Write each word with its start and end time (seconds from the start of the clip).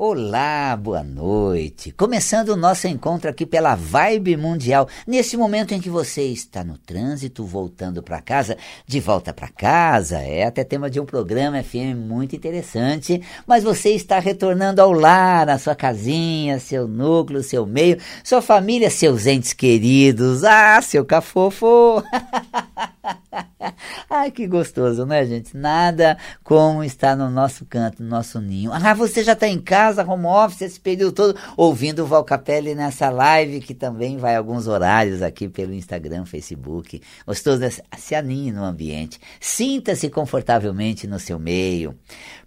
Olá, 0.00 0.76
boa 0.76 1.02
noite. 1.02 1.90
Começando 1.90 2.50
o 2.50 2.56
nosso 2.56 2.86
encontro 2.86 3.28
aqui 3.28 3.44
pela 3.44 3.74
Vibe 3.74 4.36
Mundial. 4.36 4.88
Nesse 5.04 5.36
momento 5.36 5.74
em 5.74 5.80
que 5.80 5.90
você 5.90 6.22
está 6.22 6.62
no 6.62 6.78
trânsito, 6.78 7.44
voltando 7.44 8.00
para 8.00 8.20
casa, 8.20 8.56
de 8.86 9.00
volta 9.00 9.34
para 9.34 9.48
casa, 9.48 10.18
é 10.18 10.44
até 10.44 10.62
tema 10.62 10.88
de 10.88 11.00
um 11.00 11.04
programa 11.04 11.60
FM 11.60 11.96
muito 11.98 12.36
interessante, 12.36 13.20
mas 13.44 13.64
você 13.64 13.90
está 13.90 14.20
retornando 14.20 14.80
ao 14.80 14.92
lar, 14.92 15.48
à 15.48 15.58
sua 15.58 15.74
casinha, 15.74 16.60
seu 16.60 16.86
núcleo, 16.86 17.42
seu 17.42 17.66
meio, 17.66 17.98
sua 18.22 18.40
família, 18.40 18.90
seus 18.90 19.26
entes 19.26 19.52
queridos. 19.52 20.44
Ah, 20.44 20.80
seu 20.80 21.04
cafofo! 21.04 22.04
Ai, 24.10 24.30
que 24.30 24.46
gostoso, 24.46 25.04
né, 25.04 25.24
gente? 25.24 25.56
Nada 25.56 26.16
como 26.42 26.82
estar 26.84 27.16
no 27.16 27.30
nosso 27.30 27.64
canto, 27.66 28.02
no 28.02 28.08
nosso 28.08 28.40
ninho. 28.40 28.70
Ah, 28.72 28.94
você 28.94 29.22
já 29.22 29.32
está 29.32 29.46
em 29.46 29.60
casa, 29.60 30.04
home 30.04 30.26
office, 30.26 30.62
esse 30.62 30.80
período 30.80 31.12
todo, 31.12 31.38
ouvindo 31.56 32.02
o 32.02 32.06
Valcapelli 32.06 32.74
nessa 32.74 33.10
live, 33.10 33.60
que 33.60 33.74
também 33.74 34.16
vai 34.16 34.36
alguns 34.36 34.66
horários 34.66 35.22
aqui 35.22 35.48
pelo 35.48 35.72
Instagram, 35.72 36.24
Facebook. 36.24 37.00
Gostoso, 37.26 37.62
se 37.96 38.14
aninhe 38.14 38.52
no 38.52 38.64
ambiente. 38.64 39.20
Sinta-se 39.40 40.08
confortavelmente 40.10 41.06
no 41.06 41.18
seu 41.18 41.38
meio. 41.38 41.94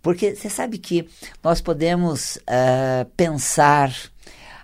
Porque 0.02 0.36
você 0.36 0.50
sabe 0.50 0.78
que 0.78 1.08
nós 1.44 1.62
podemos 1.62 2.38
uh, 2.38 3.06
pensar 3.16 3.94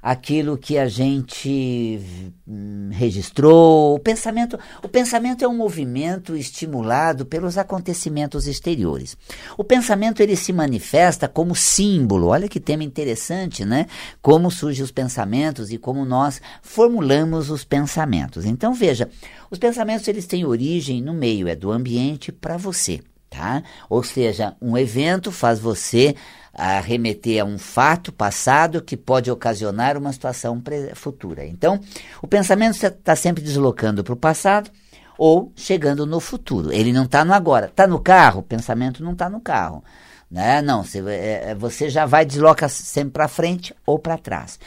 aquilo 0.08 0.58
que 0.58 0.78
a 0.78 0.88
gente 0.88 2.00
hum, 2.48 2.88
registrou. 2.94 3.94
O 3.94 4.00
pensamento, 4.00 4.58
o 4.82 4.88
pensamento 4.88 5.44
é 5.44 5.48
um 5.50 5.58
movimento 5.58 6.34
estimulado 6.34 7.26
pelos 7.26 7.58
acontecimentos 7.58 8.48
exteriores. 8.48 9.18
O 9.58 9.66
pensamento 9.66 10.22
ele 10.22 10.38
se 10.38 10.54
manifesta 10.54 11.28
como 11.28 11.54
símbolo. 11.54 12.28
Olha 12.28 12.48
que 12.48 12.58
tema 12.58 12.86
interessante, 12.86 13.66
né? 13.66 13.86
Como 14.22 14.50
surgem 14.50 14.82
os 14.82 14.92
pensamentos 14.92 15.74
e 15.74 15.78
como 15.78 16.06
nós 16.06 16.42
formulamos 16.62 17.50
os 17.50 17.66
pensamentos. 17.66 18.46
Então 18.46 18.74
veja, 18.74 19.10
os 19.52 19.60
pensamentos 19.60 20.08
eles 20.08 20.26
têm 20.26 20.46
origem 20.46 21.02
no 21.02 21.14
meio, 21.14 21.50
é 21.50 21.56
do 21.56 21.70
ambiente 21.70 22.32
para 22.32 22.56
você. 22.56 23.02
Tá? 23.30 23.62
Ou 23.90 24.04
seja, 24.04 24.56
um 24.62 24.78
evento 24.78 25.32
faz 25.32 25.60
você 25.60 26.16
a 26.54 26.80
remeter 26.80 27.42
a 27.42 27.46
um 27.46 27.58
fato 27.60 28.12
passado 28.12 28.82
que 28.82 28.98
pode 28.98 29.30
ocasionar 29.30 29.98
uma 29.98 30.12
situação 30.12 30.62
futura. 30.96 31.46
Então, 31.46 31.80
o 32.22 32.28
pensamento 32.28 32.74
está 32.74 33.16
sempre 33.16 33.44
deslocando 33.44 34.04
para 34.04 34.14
o 34.14 34.18
passado 34.18 34.72
ou 35.18 35.52
chegando 35.56 36.06
no 36.06 36.20
futuro. 36.20 36.72
Ele 36.72 36.92
não 36.92 37.04
está 37.04 37.24
no 37.24 37.34
agora. 37.34 37.68
Está 37.68 37.86
no 37.86 38.00
carro? 38.00 38.40
O 38.40 38.44
pensamento 38.44 39.04
não 39.04 39.14
está 39.14 39.30
no 39.30 39.40
carro. 39.40 39.84
Né? 40.30 40.62
Não, 40.62 40.84
você, 40.84 41.00
é, 41.08 41.52
é, 41.52 41.56
você 41.56 41.90
já 41.90 42.06
vai 42.06 42.26
desloca 42.26 42.68
sempre 42.68 43.14
para 43.14 43.28
frente 43.28 43.74
ou 43.86 43.98
para 43.98 44.18
trás. 44.18 44.60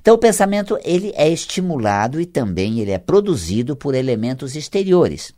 Então 0.00 0.14
o 0.14 0.18
pensamento 0.18 0.78
ele 0.82 1.12
é 1.16 1.28
estimulado 1.28 2.20
e 2.20 2.26
também 2.26 2.80
ele 2.80 2.92
é 2.92 2.98
produzido 2.98 3.76
por 3.76 3.94
elementos 3.94 4.56
exteriores. 4.56 5.34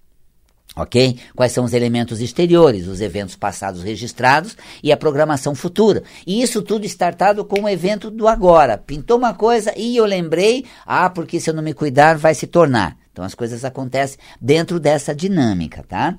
Ok? 0.77 1.19
Quais 1.37 1.53
são 1.53 1.65
os 1.65 1.73
elementos 1.73 2.21
exteriores, 2.21 2.89
os 2.89 3.01
eventos 3.01 3.37
passados 3.37 3.83
registrados 3.83 4.57
e 4.83 4.91
a 4.91 4.97
programação 4.97 5.55
futura. 5.55 6.03
E 6.27 6.43
isso 6.43 6.63
tudo 6.63 6.85
startado 6.85 7.45
com 7.45 7.63
o 7.63 7.69
evento 7.69 8.11
do 8.11 8.27
agora. 8.27 8.77
Pintou 8.77 9.17
uma 9.17 9.33
coisa 9.35 9.73
e 9.77 9.97
eu 9.97 10.05
lembrei, 10.05 10.65
ah, 10.85 11.09
porque 11.09 11.39
se 11.39 11.49
eu 11.49 11.55
não 11.55 11.63
me 11.63 11.75
cuidar 11.75 12.19
vai 12.19 12.35
se 12.35 12.49
tornar. 12.49 12.97
Então 13.13 13.25
as 13.25 13.35
coisas 13.35 13.65
acontecem 13.65 14.19
dentro 14.41 14.81
dessa 14.81 15.15
dinâmica, 15.15 15.85
tá? 15.89 16.17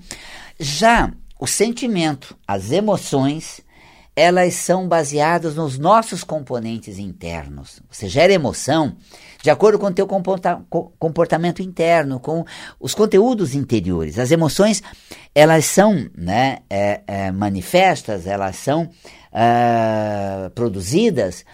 Já 0.57 1.11
o 1.37 1.45
sentimento, 1.45 2.37
as 2.47 2.71
emoções, 2.71 3.59
elas 4.15 4.53
são 4.53 4.87
baseadas 4.87 5.55
nos 5.55 5.77
nossos 5.77 6.23
componentes 6.23 6.97
internos. 6.97 7.81
Você 7.91 8.07
gera 8.07 8.31
emoção 8.31 8.95
de 9.45 9.51
acordo 9.51 9.77
com 9.77 9.85
o 9.85 9.93
teu 9.93 10.07
comportamento 10.97 11.61
interno, 11.61 12.19
com 12.19 12.43
os 12.79 12.95
conteúdos 12.95 13.53
interiores. 13.53 14.17
As 14.17 14.31
emoções, 14.31 14.81
elas 15.35 15.65
são 15.65 16.09
né, 16.17 16.61
é, 16.67 17.01
é, 17.05 17.31
manifestas, 17.31 18.25
elas 18.25 18.55
são 18.55 18.89
é, 19.31 20.49
produzidas 20.55 21.45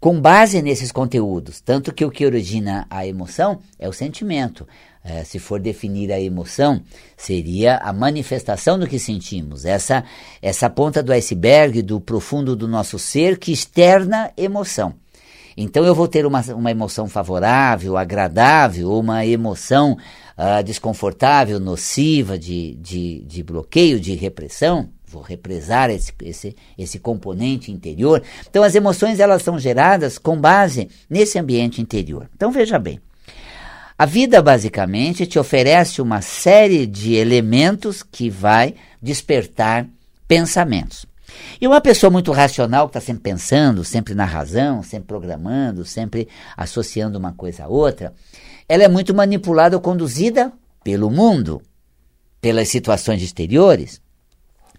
com 0.00 0.20
base 0.20 0.60
nesses 0.60 0.90
conteúdos. 0.90 1.60
Tanto 1.60 1.94
que 1.94 2.04
o 2.04 2.10
que 2.10 2.26
origina 2.26 2.88
a 2.90 3.06
emoção 3.06 3.60
é 3.78 3.88
o 3.88 3.92
sentimento. 3.92 4.66
É, 5.04 5.22
se 5.22 5.38
for 5.38 5.60
definir 5.60 6.10
a 6.10 6.20
emoção, 6.20 6.82
seria 7.16 7.76
a 7.76 7.92
manifestação 7.92 8.76
do 8.76 8.88
que 8.88 8.98
sentimos, 8.98 9.64
essa, 9.64 10.02
essa 10.42 10.68
ponta 10.68 11.00
do 11.04 11.12
iceberg, 11.12 11.82
do 11.82 12.00
profundo 12.00 12.56
do 12.56 12.66
nosso 12.66 12.98
ser 12.98 13.38
que 13.38 13.52
externa 13.52 14.32
emoção. 14.36 14.94
Então 15.56 15.84
eu 15.84 15.94
vou 15.94 16.06
ter 16.06 16.26
uma, 16.26 16.40
uma 16.52 16.70
emoção 16.70 17.08
favorável, 17.08 17.96
agradável, 17.96 18.90
ou 18.90 19.00
uma 19.00 19.24
emoção 19.24 19.96
uh, 20.36 20.62
desconfortável, 20.62 21.58
nociva, 21.58 22.38
de, 22.38 22.74
de, 22.74 23.22
de 23.26 23.42
bloqueio, 23.42 23.98
de 23.98 24.14
repressão. 24.14 24.90
Vou 25.08 25.22
represar 25.22 25.88
esse, 25.88 26.12
esse, 26.22 26.56
esse 26.76 26.98
componente 26.98 27.72
interior. 27.72 28.22
Então 28.50 28.62
as 28.62 28.74
emoções 28.74 29.18
elas 29.18 29.42
são 29.42 29.58
geradas 29.58 30.18
com 30.18 30.38
base 30.38 30.88
nesse 31.08 31.38
ambiente 31.38 31.80
interior. 31.80 32.28
Então 32.34 32.50
veja 32.50 32.78
bem. 32.78 33.00
A 33.98 34.04
vida 34.04 34.42
basicamente 34.42 35.26
te 35.26 35.38
oferece 35.38 36.02
uma 36.02 36.20
série 36.20 36.86
de 36.86 37.14
elementos 37.14 38.02
que 38.02 38.28
vai 38.28 38.74
despertar 39.00 39.86
pensamentos. 40.28 41.06
E 41.60 41.66
uma 41.66 41.80
pessoa 41.80 42.10
muito 42.10 42.32
racional, 42.32 42.88
que 42.88 42.96
está 42.96 43.00
sempre 43.00 43.22
pensando, 43.22 43.84
sempre 43.84 44.14
na 44.14 44.24
razão, 44.24 44.82
sempre 44.82 45.08
programando, 45.08 45.84
sempre 45.84 46.28
associando 46.56 47.18
uma 47.18 47.32
coisa 47.32 47.64
a 47.64 47.68
outra, 47.68 48.12
ela 48.68 48.82
é 48.82 48.88
muito 48.88 49.14
manipulada 49.14 49.76
ou 49.76 49.82
conduzida 49.82 50.52
pelo 50.82 51.10
mundo, 51.10 51.62
pelas 52.40 52.68
situações 52.68 53.22
exteriores. 53.22 54.00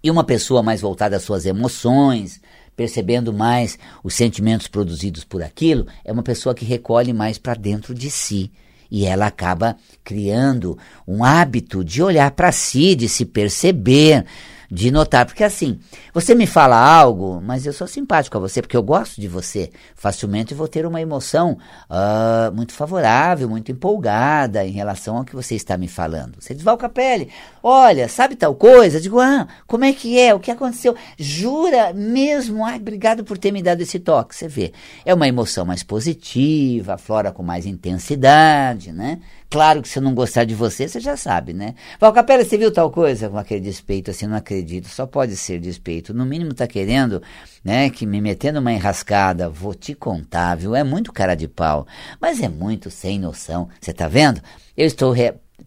E 0.04 0.12
uma 0.12 0.24
pessoa 0.24 0.62
mais 0.62 0.82
voltada 0.82 1.18
às 1.18 1.24
suas 1.24 1.46
emoções, 1.46 2.40
percebendo 2.76 3.34
mais 3.34 3.78
os 4.04 4.14
sentimentos 4.14 4.68
produzidos 4.68 5.24
por 5.24 5.42
aquilo, 5.42 5.88
é 6.06 6.12
uma 6.12 6.24
pessoa 6.24 6.54
que 6.54 6.64
recolhe 6.64 7.12
mais 7.12 7.38
para 7.38 7.56
dentro 7.56 7.94
de 7.94 8.12
si. 8.12 8.52
E 8.90 9.06
ela 9.06 9.26
acaba 9.26 9.76
criando 10.04 10.78
um 11.06 11.24
hábito 11.24 11.84
de 11.84 12.02
olhar 12.02 12.32
para 12.32 12.52
si, 12.52 12.96
de 12.96 13.10
se 13.10 13.26
perceber, 13.26 14.26
de 14.70 14.92
notar, 14.92 15.26
porque 15.26 15.44
assim, 15.44 15.80
você 16.14 16.36
me 16.36 16.46
fala 16.46 16.78
algo, 16.78 17.42
mas 17.42 17.66
eu 17.66 17.72
sou 17.72 17.88
simpático 17.88 18.38
a 18.38 18.40
você, 18.40 18.62
porque 18.62 18.76
eu 18.76 18.84
gosto 18.84 19.22
de 19.22 19.28
você, 19.28 19.70
facilmente 19.96 20.54
vou 20.54 20.68
ter 20.68 20.86
uma 20.86 21.02
emoção 21.02 21.58
uh, 21.90 22.54
muito 22.54 22.74
favorável, 22.74 23.50
muito 23.50 23.72
empolgada 23.72 24.66
em 24.66 24.72
relação 24.72 25.18
ao 25.18 25.24
que 25.24 25.36
você 25.36 25.56
está 25.56 25.78
me 25.78 25.88
falando. 25.88 26.36
Você 26.40 26.54
diz, 26.54 26.64
Val 26.64 26.78
Capelli, 26.78 27.30
olha, 27.64 28.10
sabe 28.10 28.36
tal 28.36 28.56
coisa? 28.56 28.98
Eu 28.98 29.02
digo, 29.02 29.20
ah, 29.20 29.48
como 29.66 29.86
é 29.86 29.94
que 29.94 30.20
é? 30.20 30.34
O 30.34 30.40
que 30.40 30.52
aconteceu? 30.52 30.96
Jura 31.18 31.94
mesmo? 31.94 32.66
Ai, 32.66 32.78
obrigado 32.78 33.24
por 33.24 33.38
ter 33.38 33.52
me 33.52 33.62
dado 33.62 33.82
esse 33.82 34.00
toque. 34.00 34.36
Você 34.36 34.48
vê, 34.48 34.74
é 35.06 35.14
uma 35.14 35.28
emoção 35.28 35.66
mais 35.66 35.84
positiva, 35.84 36.98
flora 36.98 37.32
com 37.32 37.44
mais 37.44 37.66
intensidade, 37.66 38.92
né? 38.92 39.20
Claro 39.50 39.82
que 39.82 39.88
se 39.88 40.00
eu 40.00 40.04
não 40.04 40.14
gostar 40.14 40.44
de 40.44 40.54
você, 40.54 40.90
você 40.90 41.00
já 41.00 41.16
sabe, 41.16 41.54
né? 41.54 41.74
Valcapela, 42.00 42.44
você 42.44 42.58
viu 42.58 42.72
tal 42.72 42.92
coisa? 42.92 43.30
Com 43.30 43.38
aquele 43.38 43.62
despeito 43.62 44.12
assim, 44.12 44.28
não 44.28 44.36
acredito. 44.36 44.90
Só 44.90 45.06
pode 45.06 45.38
ser 45.38 45.60
despeito. 45.60 46.14
No 46.14 46.26
mínimo 46.26 46.54
tá 46.54 46.68
querendo, 46.68 47.22
né, 47.64 47.90
que 47.90 48.06
me 48.06 48.20
metendo 48.20 48.60
uma 48.60 48.74
enrascada. 48.74 49.50
Vou 49.50 49.74
te 49.74 49.94
contar, 49.94 50.56
viu? 50.56 50.76
É 50.76 50.84
muito 50.84 51.14
cara 51.14 51.34
de 51.34 51.48
pau. 51.48 51.88
Mas 52.20 52.42
é 52.42 52.50
muito 52.50 52.92
sem 52.92 53.18
noção. 53.18 53.70
Você 53.80 53.94
tá 53.94 54.08
vendo? 54.10 54.42
Eu 54.76 54.86
estou 54.86 55.16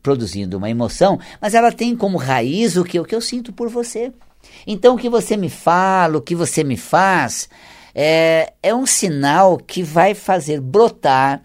produzindo 0.03 0.59
uma 0.59 0.69
emoção, 0.69 1.19
mas 1.41 1.55
ela 1.55 1.73
tem 1.73 1.97
como 1.97 2.19
raiz 2.19 2.77
o 2.77 2.85
que, 2.85 3.01
o 3.01 3.05
que 3.05 3.15
eu 3.15 3.21
sinto 3.21 3.53
por 3.53 3.69
você. 3.69 4.13
Então, 4.67 4.95
o 4.95 4.99
que 4.99 5.09
você 5.09 5.37
me 5.37 5.49
fala, 5.49 6.19
o 6.19 6.23
que 6.23 6.35
você 6.35 6.63
me 6.63 6.77
faz, 6.77 7.49
é, 7.95 8.53
é 8.63 8.75
um 8.75 8.87
sinal 8.87 9.57
que 9.57 9.83
vai 9.83 10.15
fazer 10.15 10.61
brotar 10.61 11.43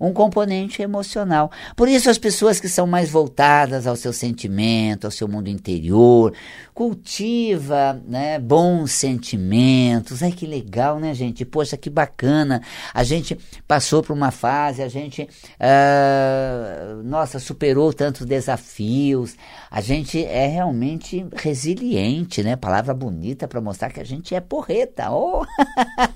um 0.00 0.12
componente 0.12 0.82
emocional. 0.82 1.50
Por 1.74 1.88
isso, 1.88 2.10
as 2.10 2.18
pessoas 2.18 2.60
que 2.60 2.68
são 2.68 2.86
mais 2.86 3.10
voltadas 3.10 3.86
ao 3.86 3.96
seu 3.96 4.12
sentimento, 4.12 5.06
ao 5.06 5.10
seu 5.10 5.26
mundo 5.26 5.48
interior, 5.48 6.32
cultiva 6.74 7.98
né, 8.06 8.38
bons 8.38 8.92
sentimentos. 8.92 10.22
Ai, 10.22 10.30
que 10.30 10.46
legal, 10.46 11.00
né, 11.00 11.14
gente? 11.14 11.44
Poxa, 11.44 11.76
que 11.76 11.88
bacana. 11.88 12.62
A 12.92 13.02
gente 13.02 13.38
passou 13.66 14.02
por 14.02 14.12
uma 14.12 14.30
fase, 14.30 14.82
a 14.82 14.88
gente, 14.88 15.22
uh, 15.22 17.02
nossa, 17.02 17.38
superou 17.38 17.92
tantos 17.92 18.26
desafios. 18.26 19.36
A 19.70 19.80
gente 19.80 20.22
é 20.24 20.46
realmente 20.46 21.26
resiliente, 21.34 22.42
né? 22.42 22.56
Palavra 22.56 22.92
bonita 22.92 23.48
para 23.48 23.60
mostrar 23.60 23.90
que 23.90 24.00
a 24.00 24.04
gente 24.04 24.34
é 24.34 24.40
porreta. 24.40 25.10
Oh! 25.10 25.44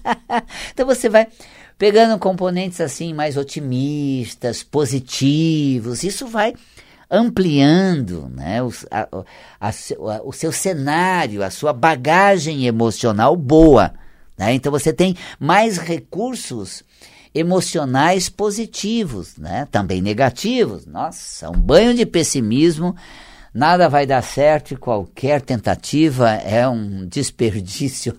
então 0.72 0.86
você 0.86 1.08
vai 1.08 1.26
pegando 1.80 2.18
componentes 2.18 2.78
assim 2.78 3.14
mais 3.14 3.38
otimistas, 3.38 4.62
positivos, 4.62 6.04
isso 6.04 6.26
vai 6.26 6.52
ampliando 7.10 8.30
né, 8.34 8.62
o, 8.62 8.70
a, 8.90 9.08
a, 9.58 9.70
o 10.22 10.30
seu 10.30 10.52
cenário, 10.52 11.42
a 11.42 11.48
sua 11.48 11.72
bagagem 11.72 12.66
emocional 12.66 13.34
boa. 13.34 13.94
Né? 14.36 14.52
Então 14.52 14.70
você 14.70 14.92
tem 14.92 15.16
mais 15.38 15.78
recursos 15.78 16.84
emocionais 17.34 18.28
positivos, 18.28 19.38
né? 19.38 19.66
também 19.70 20.02
negativos. 20.02 20.84
Nossa, 20.84 21.48
um 21.48 21.58
banho 21.58 21.94
de 21.94 22.04
pessimismo, 22.04 22.94
nada 23.52 23.88
vai 23.88 24.06
dar 24.06 24.23
certo 24.23 24.73
e 24.73 24.76
qualquer 24.76 25.41
tentativa 25.43 26.31
é 26.31 26.69
um 26.69 27.06
desperdício. 27.06 28.17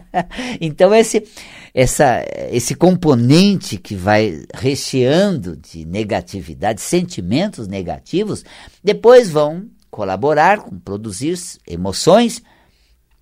então 0.60 0.94
esse, 0.94 1.26
essa, 1.72 2.24
esse 2.50 2.74
componente 2.74 3.76
que 3.76 3.94
vai 3.94 4.44
recheando 4.54 5.56
de 5.56 5.84
negatividade, 5.84 6.80
sentimentos 6.80 7.68
negativos, 7.68 8.44
depois 8.82 9.30
vão 9.30 9.66
colaborar 9.90 10.58
com 10.58 10.78
produzir 10.78 11.38
emoções 11.66 12.42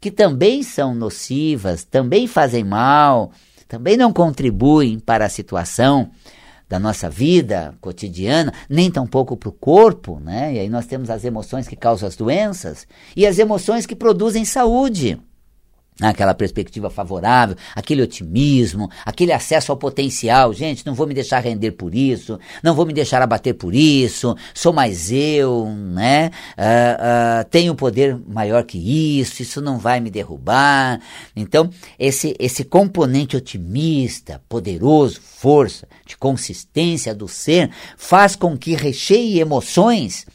que 0.00 0.10
também 0.10 0.62
são 0.62 0.94
nocivas, 0.94 1.84
também 1.84 2.26
fazem 2.26 2.64
mal, 2.64 3.30
também 3.68 3.96
não 3.96 4.12
contribuem 4.12 4.98
para 4.98 5.26
a 5.26 5.28
situação 5.28 6.10
da 6.72 6.80
nossa 6.80 7.10
vida 7.10 7.74
cotidiana, 7.82 8.50
nem 8.66 8.90
tampouco 8.90 9.36
para 9.36 9.50
o 9.50 9.52
corpo, 9.52 10.18
né? 10.18 10.54
E 10.54 10.58
aí 10.58 10.70
nós 10.70 10.86
temos 10.86 11.10
as 11.10 11.22
emoções 11.22 11.68
que 11.68 11.76
causam 11.76 12.08
as 12.08 12.16
doenças 12.16 12.86
e 13.14 13.26
as 13.26 13.38
emoções 13.38 13.84
que 13.84 13.94
produzem 13.94 14.42
saúde 14.46 15.20
aquela 16.00 16.34
perspectiva 16.34 16.88
favorável, 16.88 17.56
aquele 17.74 18.02
otimismo, 18.02 18.90
aquele 19.04 19.32
acesso 19.32 19.70
ao 19.70 19.76
potencial. 19.76 20.52
Gente, 20.52 20.86
não 20.86 20.94
vou 20.94 21.06
me 21.06 21.14
deixar 21.14 21.40
render 21.40 21.72
por 21.72 21.94
isso, 21.94 22.38
não 22.62 22.74
vou 22.74 22.86
me 22.86 22.92
deixar 22.92 23.20
abater 23.20 23.54
por 23.54 23.74
isso, 23.74 24.34
sou 24.54 24.72
mais 24.72 25.12
eu, 25.12 25.66
né? 25.66 26.30
Uh, 26.56 27.42
uh, 27.42 27.44
tenho 27.50 27.74
poder 27.74 28.18
maior 28.26 28.64
que 28.64 28.78
isso, 29.20 29.42
isso 29.42 29.60
não 29.60 29.78
vai 29.78 30.00
me 30.00 30.10
derrubar. 30.10 31.00
Então, 31.36 31.68
esse, 31.98 32.34
esse 32.38 32.64
componente 32.64 33.36
otimista, 33.36 34.40
poderoso, 34.48 35.20
força, 35.20 35.86
de 36.06 36.16
consistência 36.16 37.14
do 37.14 37.28
ser, 37.28 37.70
faz 37.96 38.34
com 38.34 38.56
que 38.56 38.74
recheie 38.74 39.40
emoções 39.40 40.26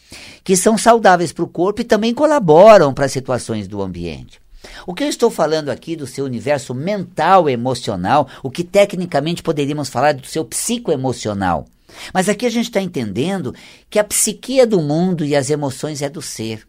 que 0.43 0.55
são 0.55 0.77
saudáveis 0.77 1.33
para 1.33 1.43
o 1.43 1.47
corpo 1.47 1.81
e 1.81 1.85
também 1.85 2.13
colaboram 2.13 2.93
para 2.93 3.05
as 3.05 3.11
situações 3.11 3.67
do 3.67 3.81
ambiente. 3.81 4.39
O 4.85 4.93
que 4.93 5.03
eu 5.03 5.09
estou 5.09 5.29
falando 5.29 5.69
aqui 5.69 5.95
do 5.95 6.07
seu 6.07 6.25
universo 6.25 6.73
mental 6.73 7.49
emocional, 7.49 8.27
o 8.43 8.49
que 8.49 8.63
tecnicamente 8.63 9.43
poderíamos 9.43 9.89
falar 9.89 10.13
do 10.13 10.27
seu 10.27 10.45
psicoemocional. 10.45 11.65
Mas 12.13 12.29
aqui 12.29 12.45
a 12.45 12.49
gente 12.49 12.65
está 12.65 12.81
entendendo 12.81 13.53
que 13.89 13.99
a 13.99 14.03
psique 14.03 14.59
é 14.59 14.65
do 14.65 14.81
mundo 14.81 15.25
e 15.25 15.35
as 15.35 15.49
emoções 15.49 16.01
é 16.01 16.09
do 16.09 16.21
ser. 16.21 16.67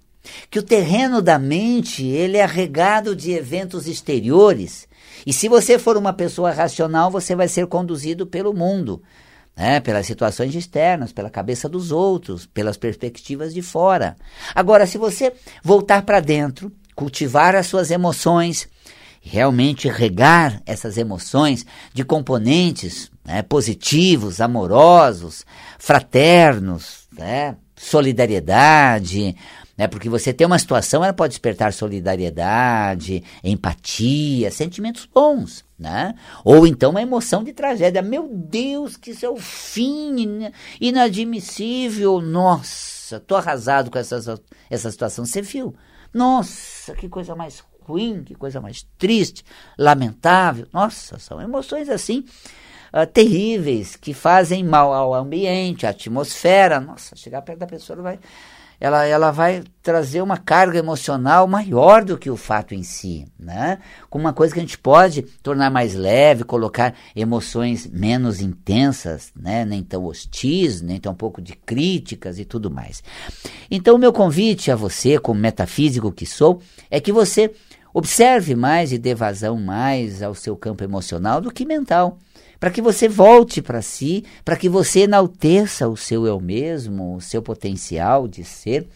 Que 0.51 0.59
o 0.59 0.63
terreno 0.63 1.23
da 1.23 1.39
mente 1.39 2.07
ele 2.07 2.37
é 2.37 2.47
regado 2.47 3.17
de 3.17 3.33
eventos 3.33 3.87
exteriores. 3.87 4.87
E 5.27 5.33
se 5.33 5.49
você 5.49 5.79
for 5.79 5.97
uma 5.97 6.13
pessoa 6.13 6.53
racional, 6.53 7.11
você 7.11 7.35
vai 7.35 7.49
ser 7.49 7.67
conduzido 7.67 8.27
pelo 8.27 8.55
mundo. 8.55 9.03
Né, 9.57 9.81
pelas 9.81 10.07
situações 10.07 10.55
externas, 10.55 11.13
pela 11.13 11.29
cabeça 11.29 11.69
dos 11.69 11.91
outros, 11.91 12.47
pelas 12.47 12.77
perspectivas 12.77 13.53
de 13.53 13.61
fora. 13.61 14.17
Agora, 14.55 14.87
se 14.87 14.97
você 14.97 15.33
voltar 15.65 16.03
para 16.03 16.21
dentro 16.21 16.71
cultivar 16.99 17.55
as 17.55 17.69
suas 17.69 17.93
emoções, 17.93 18.67
realmente 19.21 19.89
regar 19.89 20.61
essas 20.67 20.99
emoções 20.99 21.65
de 21.95 22.03
componentes 22.03 23.09
né, 23.25 23.41
positivos, 23.41 24.41
amorosos, 24.41 25.47
fraternos, 25.79 27.07
né, 27.17 27.57
solidariedade, 27.77 29.37
né, 29.77 29.87
porque 29.87 30.09
você 30.09 30.33
tem 30.33 30.45
uma 30.45 30.59
situação, 30.59 31.05
ela 31.05 31.13
pode 31.13 31.35
despertar 31.35 31.73
solidariedade, 31.73 33.23
empatia, 33.45 34.51
sentimentos 34.51 35.07
bons, 35.07 35.65
né? 35.79 36.17
Ou 36.45 36.67
então 36.67 36.91
uma 36.91 37.01
emoção 37.01 37.45
de 37.45 37.53
tragédia. 37.53 38.03
Meu 38.03 38.29
Deus, 38.29 38.97
que 38.97 39.13
isso 39.13 39.25
é 39.25 39.31
o 39.31 39.37
fim 39.37 40.51
inadmissível. 40.81 42.21
Nossa, 42.21 43.21
tô 43.21 43.37
arrasado 43.37 43.89
com 43.89 44.01
essa, 44.01 44.41
essa 44.69 44.91
situação. 44.91 45.25
Você 45.25 45.41
viu? 45.41 45.77
Nossa, 46.13 46.95
que 46.95 47.09
coisa 47.09 47.35
mais 47.35 47.63
ruim, 47.81 48.23
que 48.23 48.35
coisa 48.35 48.61
mais 48.61 48.87
triste, 48.99 49.45
lamentável. 49.79 50.67
Nossa, 50.73 51.19
são 51.19 51.41
emoções 51.41 51.89
assim 51.89 52.25
uh, 52.93 53.07
terríveis 53.07 53.97
que 53.97 54.13
fazem 54.13 54.63
mal 54.63 54.93
ao 54.93 55.15
ambiente, 55.15 55.87
à 55.87 55.91
atmosfera. 55.91 56.81
Nossa, 56.81 57.17
chegar 57.17 57.43
perto 57.43 57.61
da 57.61 57.67
pessoa 57.67 58.01
vai 58.03 58.19
ela, 58.81 59.05
ela 59.05 59.31
vai 59.31 59.65
trazer 59.83 60.23
uma 60.23 60.37
carga 60.37 60.79
emocional 60.79 61.49
maior 61.49 62.05
do 62.05 62.17
que 62.17 62.31
o 62.31 62.37
fato 62.37 62.75
em 62.75 62.83
si, 62.83 63.27
né? 63.39 63.79
Com 64.09 64.19
uma 64.19 64.33
coisa 64.33 64.55
que 64.55 64.61
a 64.61 64.63
gente 64.63 64.79
pode 64.79 65.23
tornar 65.43 65.71
mais 65.71 65.95
leve, 65.95 66.45
colocar 66.45 66.95
emoções 67.15 67.87
menos 67.87 68.41
intensas, 68.41 69.33
né? 69.35 69.65
Nem 69.65 69.83
tão 69.83 70.05
hostis, 70.05 70.81
nem 70.81 71.01
tão 71.01 71.15
pouco 71.15 71.43
de 71.43 71.55
críticas 71.55 72.39
e 72.39 72.45
tudo 72.45 72.71
mais. 72.71 73.03
Então, 73.71 73.97
o 73.97 73.99
meu 73.99 74.13
convite 74.13 74.71
a 74.71 74.77
você, 74.77 75.19
como 75.19 75.41
metafísico 75.41 76.13
que 76.13 76.27
sou, 76.27 76.61
é 76.89 77.01
que 77.01 77.11
você 77.11 77.53
observe 77.93 78.55
mais 78.55 78.93
e 78.93 78.99
dê 78.99 79.15
vazão 79.15 79.57
mais 79.59 80.23
ao 80.23 80.35
seu 80.35 80.57
campo 80.57 80.85
emocional 80.85 81.41
do 81.41 81.51
que 81.51 81.65
mental 81.65 82.19
para 82.59 82.71
que 82.71 82.83
você 82.83 83.09
volte 83.09 83.63
para 83.63 83.83
si, 83.83 84.25
para 84.45 84.57
que 84.57 84.69
você 84.69 85.01
enalteça 85.01 85.89
o 85.89 85.97
seu 85.97 86.27
eu 86.27 86.41
mesmo, 86.41 87.17
o 87.17 87.21
seu 87.21 87.43
potencial 87.43 88.27
de 88.27 88.45
ser 88.45 88.89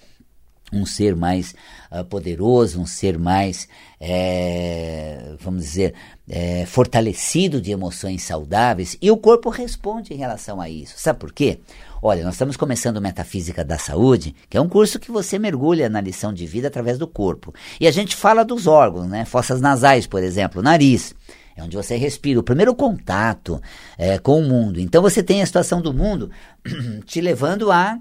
um 0.72 0.86
ser 0.86 1.14
mais 1.14 1.54
uh, 1.90 2.04
poderoso, 2.04 2.80
um 2.80 2.86
ser 2.86 3.18
mais, 3.18 3.68
é, 4.00 5.34
vamos 5.38 5.64
dizer, 5.64 5.94
é, 6.26 6.64
fortalecido 6.64 7.60
de 7.60 7.70
emoções 7.70 8.22
saudáveis, 8.22 8.96
e 9.00 9.10
o 9.10 9.16
corpo 9.16 9.50
responde 9.50 10.14
em 10.14 10.16
relação 10.16 10.60
a 10.60 10.70
isso. 10.70 10.94
Sabe 10.96 11.18
por 11.18 11.32
quê? 11.32 11.60
Olha, 12.00 12.24
nós 12.24 12.34
estamos 12.34 12.56
começando 12.56 13.00
Metafísica 13.00 13.62
da 13.62 13.78
Saúde, 13.78 14.34
que 14.48 14.56
é 14.56 14.60
um 14.60 14.68
curso 14.68 14.98
que 14.98 15.10
você 15.10 15.38
mergulha 15.38 15.88
na 15.88 16.00
lição 16.00 16.32
de 16.32 16.46
vida 16.46 16.68
através 16.68 16.98
do 16.98 17.06
corpo. 17.06 17.54
E 17.78 17.86
a 17.86 17.92
gente 17.92 18.16
fala 18.16 18.44
dos 18.44 18.66
órgãos, 18.66 19.08
né? 19.08 19.24
Fossas 19.24 19.60
nasais, 19.60 20.06
por 20.06 20.22
exemplo, 20.22 20.62
nariz. 20.62 21.14
É 21.56 21.62
onde 21.62 21.76
você 21.76 21.96
respira, 21.96 22.40
o 22.40 22.42
primeiro 22.42 22.74
contato 22.74 23.60
é, 23.98 24.18
com 24.18 24.38
o 24.38 24.42
mundo. 24.42 24.80
Então 24.80 25.02
você 25.02 25.22
tem 25.22 25.42
a 25.42 25.46
situação 25.46 25.80
do 25.80 25.92
mundo 25.92 26.30
te 27.04 27.20
levando 27.20 27.70
a 27.70 27.98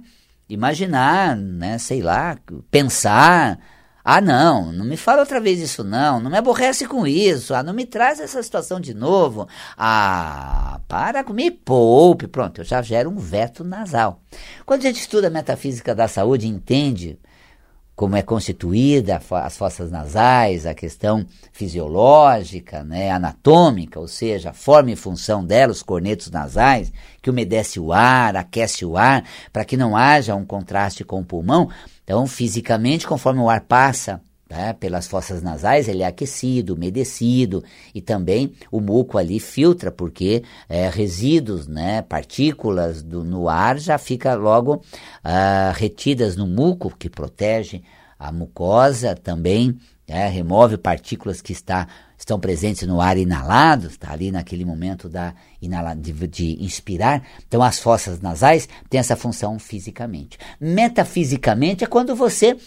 imaginar, 0.49 1.35
né, 1.35 1.77
sei 1.77 2.01
lá, 2.01 2.37
pensar. 2.69 3.59
Ah, 4.03 4.19
não, 4.19 4.71
não 4.71 4.83
me 4.83 4.97
fala 4.97 5.19
outra 5.19 5.39
vez 5.39 5.59
isso 5.59 5.83
não, 5.83 6.19
não 6.19 6.31
me 6.31 6.37
aborrece 6.37 6.87
com 6.87 7.05
isso, 7.05 7.53
ah, 7.53 7.61
não 7.61 7.71
me 7.71 7.85
traz 7.85 8.19
essa 8.19 8.41
situação 8.41 8.79
de 8.79 8.95
novo. 8.95 9.47
Ah, 9.77 10.79
para, 10.87 11.23
me 11.31 11.51
poupe, 11.51 12.27
pronto, 12.27 12.61
eu 12.61 12.65
já 12.65 12.81
gero 12.81 13.11
um 13.11 13.17
veto 13.17 13.63
nasal. 13.63 14.19
Quando 14.65 14.81
a 14.81 14.87
gente 14.87 15.01
estuda 15.01 15.27
a 15.27 15.29
metafísica 15.29 15.93
da 15.93 16.07
saúde, 16.07 16.47
entende 16.47 17.19
como 17.95 18.15
é 18.15 18.21
constituída 18.21 19.21
as 19.43 19.57
fossas 19.57 19.91
nasais, 19.91 20.65
a 20.65 20.73
questão 20.73 21.25
fisiológica, 21.51 22.83
né, 22.83 23.11
anatômica, 23.11 23.99
ou 23.99 24.07
seja, 24.07 24.49
a 24.49 24.53
forma 24.53 24.91
e 24.91 24.95
função 24.95 25.45
dela, 25.45 25.71
os 25.71 25.83
cornetos 25.83 26.31
nasais, 26.31 26.91
que 27.21 27.29
umedece 27.29 27.79
o 27.79 27.93
ar, 27.93 28.35
aquece 28.35 28.85
o 28.85 28.97
ar, 28.97 29.23
para 29.53 29.65
que 29.65 29.77
não 29.77 29.95
haja 29.95 30.35
um 30.35 30.45
contraste 30.45 31.03
com 31.03 31.19
o 31.19 31.25
pulmão. 31.25 31.69
Então, 32.03 32.25
fisicamente, 32.25 33.05
conforme 33.05 33.39
o 33.39 33.49
ar 33.49 33.61
passa 33.61 34.21
né, 34.51 34.73
pelas 34.73 35.07
fossas 35.07 35.41
nasais, 35.41 35.87
ele 35.87 36.03
é 36.03 36.05
aquecido, 36.05 36.73
umedecido 36.73 37.63
e 37.95 38.01
também 38.01 38.51
o 38.69 38.81
muco 38.81 39.17
ali 39.17 39.39
filtra, 39.39 39.89
porque 39.89 40.43
é, 40.67 40.89
resíduos, 40.89 41.69
né, 41.69 42.01
partículas 42.01 43.01
do, 43.01 43.23
no 43.23 43.47
ar 43.47 43.79
já 43.79 43.97
fica 43.97 44.35
logo 44.35 44.83
ah, 45.23 45.71
retidas 45.73 46.35
no 46.35 46.45
muco, 46.45 46.93
que 46.99 47.09
protege 47.09 47.81
a 48.19 48.29
mucosa 48.29 49.15
também, 49.15 49.79
né, 50.05 50.27
remove 50.27 50.77
partículas 50.77 51.41
que 51.41 51.53
está, 51.53 51.87
estão 52.17 52.37
presentes 52.37 52.85
no 52.85 52.99
ar 52.99 53.17
inalado, 53.17 53.87
está 53.87 54.11
ali 54.11 54.33
naquele 54.33 54.65
momento 54.65 55.07
da 55.07 55.33
inala, 55.61 55.95
de, 55.95 56.11
de 56.27 56.61
inspirar. 56.61 57.23
Então 57.47 57.63
as 57.63 57.79
fossas 57.79 58.19
nasais 58.19 58.67
têm 58.89 58.99
essa 58.99 59.15
função 59.15 59.57
fisicamente. 59.57 60.37
Metafisicamente 60.59 61.85
é 61.85 61.87
quando 61.87 62.13
você 62.17 62.57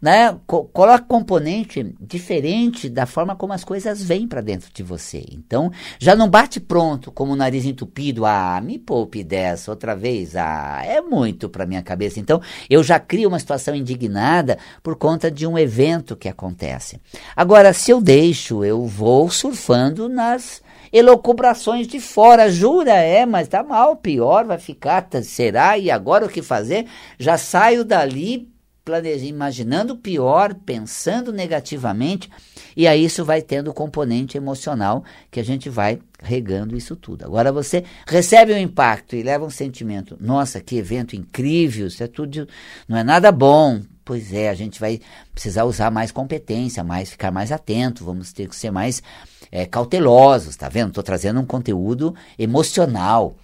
né, 0.00 0.36
co 0.46 0.64
coloca 0.64 1.04
componente 1.04 1.94
diferente 2.00 2.88
da 2.88 3.06
forma 3.06 3.34
como 3.34 3.52
as 3.52 3.64
coisas 3.64 4.02
vêm 4.02 4.28
para 4.28 4.40
dentro 4.40 4.70
de 4.72 4.82
você. 4.82 5.24
Então, 5.32 5.70
já 5.98 6.14
não 6.14 6.28
bate 6.28 6.60
pronto 6.60 7.10
como 7.10 7.32
o 7.32 7.36
nariz 7.36 7.64
entupido, 7.64 8.26
ah, 8.26 8.60
me 8.62 8.78
poupe 8.78 9.24
dessa 9.24 9.70
outra 9.70 9.96
vez, 9.96 10.36
ah, 10.36 10.82
é 10.84 11.00
muito 11.00 11.48
para 11.48 11.66
minha 11.66 11.82
cabeça. 11.82 12.20
Então, 12.20 12.40
eu 12.68 12.82
já 12.82 12.98
crio 12.98 13.28
uma 13.28 13.38
situação 13.38 13.74
indignada 13.74 14.58
por 14.82 14.96
conta 14.96 15.30
de 15.30 15.46
um 15.46 15.58
evento 15.58 16.16
que 16.16 16.28
acontece. 16.28 17.00
Agora, 17.34 17.72
se 17.72 17.90
eu 17.90 18.00
deixo, 18.00 18.64
eu 18.64 18.86
vou 18.86 19.30
surfando 19.30 20.08
nas 20.08 20.62
elocubrações 20.92 21.86
de 21.86 22.00
fora. 22.00 22.50
Jura? 22.50 22.92
É, 22.92 23.26
mas 23.26 23.48
tá 23.48 23.62
mal, 23.62 23.96
pior, 23.96 24.44
vai 24.44 24.58
ficar, 24.58 25.02
tá, 25.02 25.22
será? 25.22 25.78
E 25.78 25.90
agora 25.90 26.26
o 26.26 26.28
que 26.28 26.42
fazer? 26.42 26.86
Já 27.18 27.36
saio 27.36 27.84
dali 27.84 28.48
planejando, 28.86 29.28
imaginando 29.28 29.92
o 29.94 29.98
pior, 29.98 30.54
pensando 30.54 31.32
negativamente, 31.32 32.30
e 32.76 32.86
aí 32.86 33.04
isso 33.04 33.24
vai 33.24 33.42
tendo 33.42 33.74
componente 33.74 34.36
emocional 34.36 35.04
que 35.28 35.40
a 35.40 35.44
gente 35.44 35.68
vai 35.68 35.98
regando 36.22 36.76
isso 36.76 36.94
tudo. 36.94 37.24
Agora 37.24 37.50
você 37.50 37.82
recebe 38.06 38.54
um 38.54 38.58
impacto 38.58 39.16
e 39.16 39.24
leva 39.24 39.44
um 39.44 39.50
sentimento, 39.50 40.16
nossa, 40.20 40.60
que 40.60 40.76
evento 40.76 41.16
incrível, 41.16 41.88
isso 41.88 42.02
é 42.02 42.06
tudo, 42.06 42.48
não 42.88 42.96
é 42.96 43.02
nada 43.02 43.32
bom. 43.32 43.82
Pois 44.04 44.32
é, 44.32 44.48
a 44.48 44.54
gente 44.54 44.78
vai 44.78 45.00
precisar 45.34 45.64
usar 45.64 45.90
mais 45.90 46.12
competência, 46.12 46.84
mais 46.84 47.10
ficar 47.10 47.32
mais 47.32 47.50
atento, 47.50 48.04
vamos 48.04 48.32
ter 48.32 48.48
que 48.48 48.54
ser 48.54 48.70
mais 48.70 49.02
é, 49.50 49.66
cautelosos, 49.66 50.54
tá 50.54 50.68
vendo? 50.68 50.90
Estou 50.90 51.02
trazendo 51.02 51.40
um 51.40 51.44
conteúdo 51.44 52.14
emocional 52.38 53.36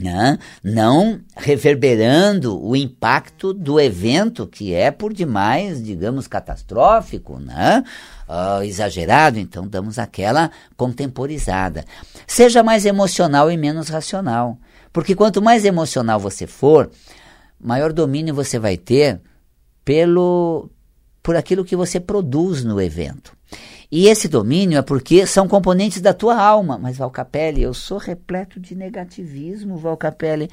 né? 0.00 0.38
não 0.62 1.20
reverberando 1.36 2.60
o 2.62 2.74
impacto 2.74 3.52
do 3.52 3.78
evento, 3.78 4.46
que 4.46 4.74
é 4.74 4.90
por 4.90 5.12
demais, 5.12 5.82
digamos, 5.82 6.26
catastrófico, 6.26 7.38
né? 7.38 7.84
Uh, 8.28 8.62
exagerado, 8.62 9.38
então 9.38 9.68
damos 9.68 9.98
aquela 9.98 10.50
contemporizada. 10.76 11.84
Seja 12.26 12.62
mais 12.62 12.86
emocional 12.86 13.50
e 13.50 13.56
menos 13.56 13.88
racional, 13.88 14.58
porque 14.92 15.14
quanto 15.14 15.42
mais 15.42 15.64
emocional 15.64 16.18
você 16.18 16.46
for, 16.46 16.90
maior 17.60 17.92
domínio 17.92 18.34
você 18.34 18.58
vai 18.58 18.76
ter 18.76 19.20
pelo 19.84 20.70
por 21.22 21.36
aquilo 21.36 21.64
que 21.64 21.76
você 21.76 22.00
produz 22.00 22.64
no 22.64 22.80
evento. 22.80 23.36
E 23.94 24.08
esse 24.08 24.26
domínio 24.26 24.78
é 24.78 24.82
porque 24.82 25.26
são 25.26 25.46
componentes 25.46 26.00
da 26.00 26.14
tua 26.14 26.34
alma. 26.42 26.78
Mas, 26.78 26.96
Valcapelli, 26.96 27.60
eu 27.60 27.74
sou 27.74 27.98
repleto 27.98 28.58
de 28.58 28.74
negativismo, 28.74 29.76
Valcapelli. 29.76 30.48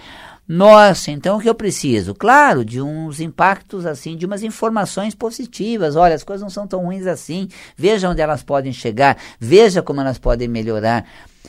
Nossa, 0.46 1.10
então 1.10 1.38
o 1.38 1.40
que 1.40 1.48
eu 1.48 1.56
preciso? 1.56 2.14
Claro, 2.14 2.66
de 2.66 2.82
uns 2.82 3.22
impactos 3.22 3.86
assim, 3.86 4.18
de 4.18 4.26
umas 4.26 4.44
informações 4.44 5.16
positivas. 5.16 5.96
Olha, 5.96 6.16
as 6.16 6.24
coisas 6.24 6.42
não 6.42 6.50
são 6.50 6.68
tão 6.68 6.84
ruins 6.84 7.08
assim. 7.08 7.48
Veja 7.78 8.10
onde 8.10 8.20
elas 8.20 8.44
podem 8.44 8.74
chegar. 8.74 9.18
Veja 9.40 9.82
como 9.82 10.02
elas 10.02 10.18
podem 10.18 10.50
melhorar. 10.50 11.06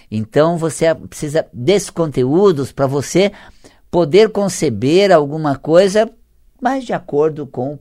Então 0.09 0.57
você 0.57 0.95
precisa 0.95 1.45
desses 1.53 1.91
conteúdos 1.91 2.71
para 2.71 2.87
você 2.87 3.33
poder 3.91 4.31
conceber 4.31 5.11
alguma 5.11 5.57
coisa 5.57 6.09
mais 6.63 6.85
de 6.85 6.93
acordo 6.93 7.49
com 7.49 7.81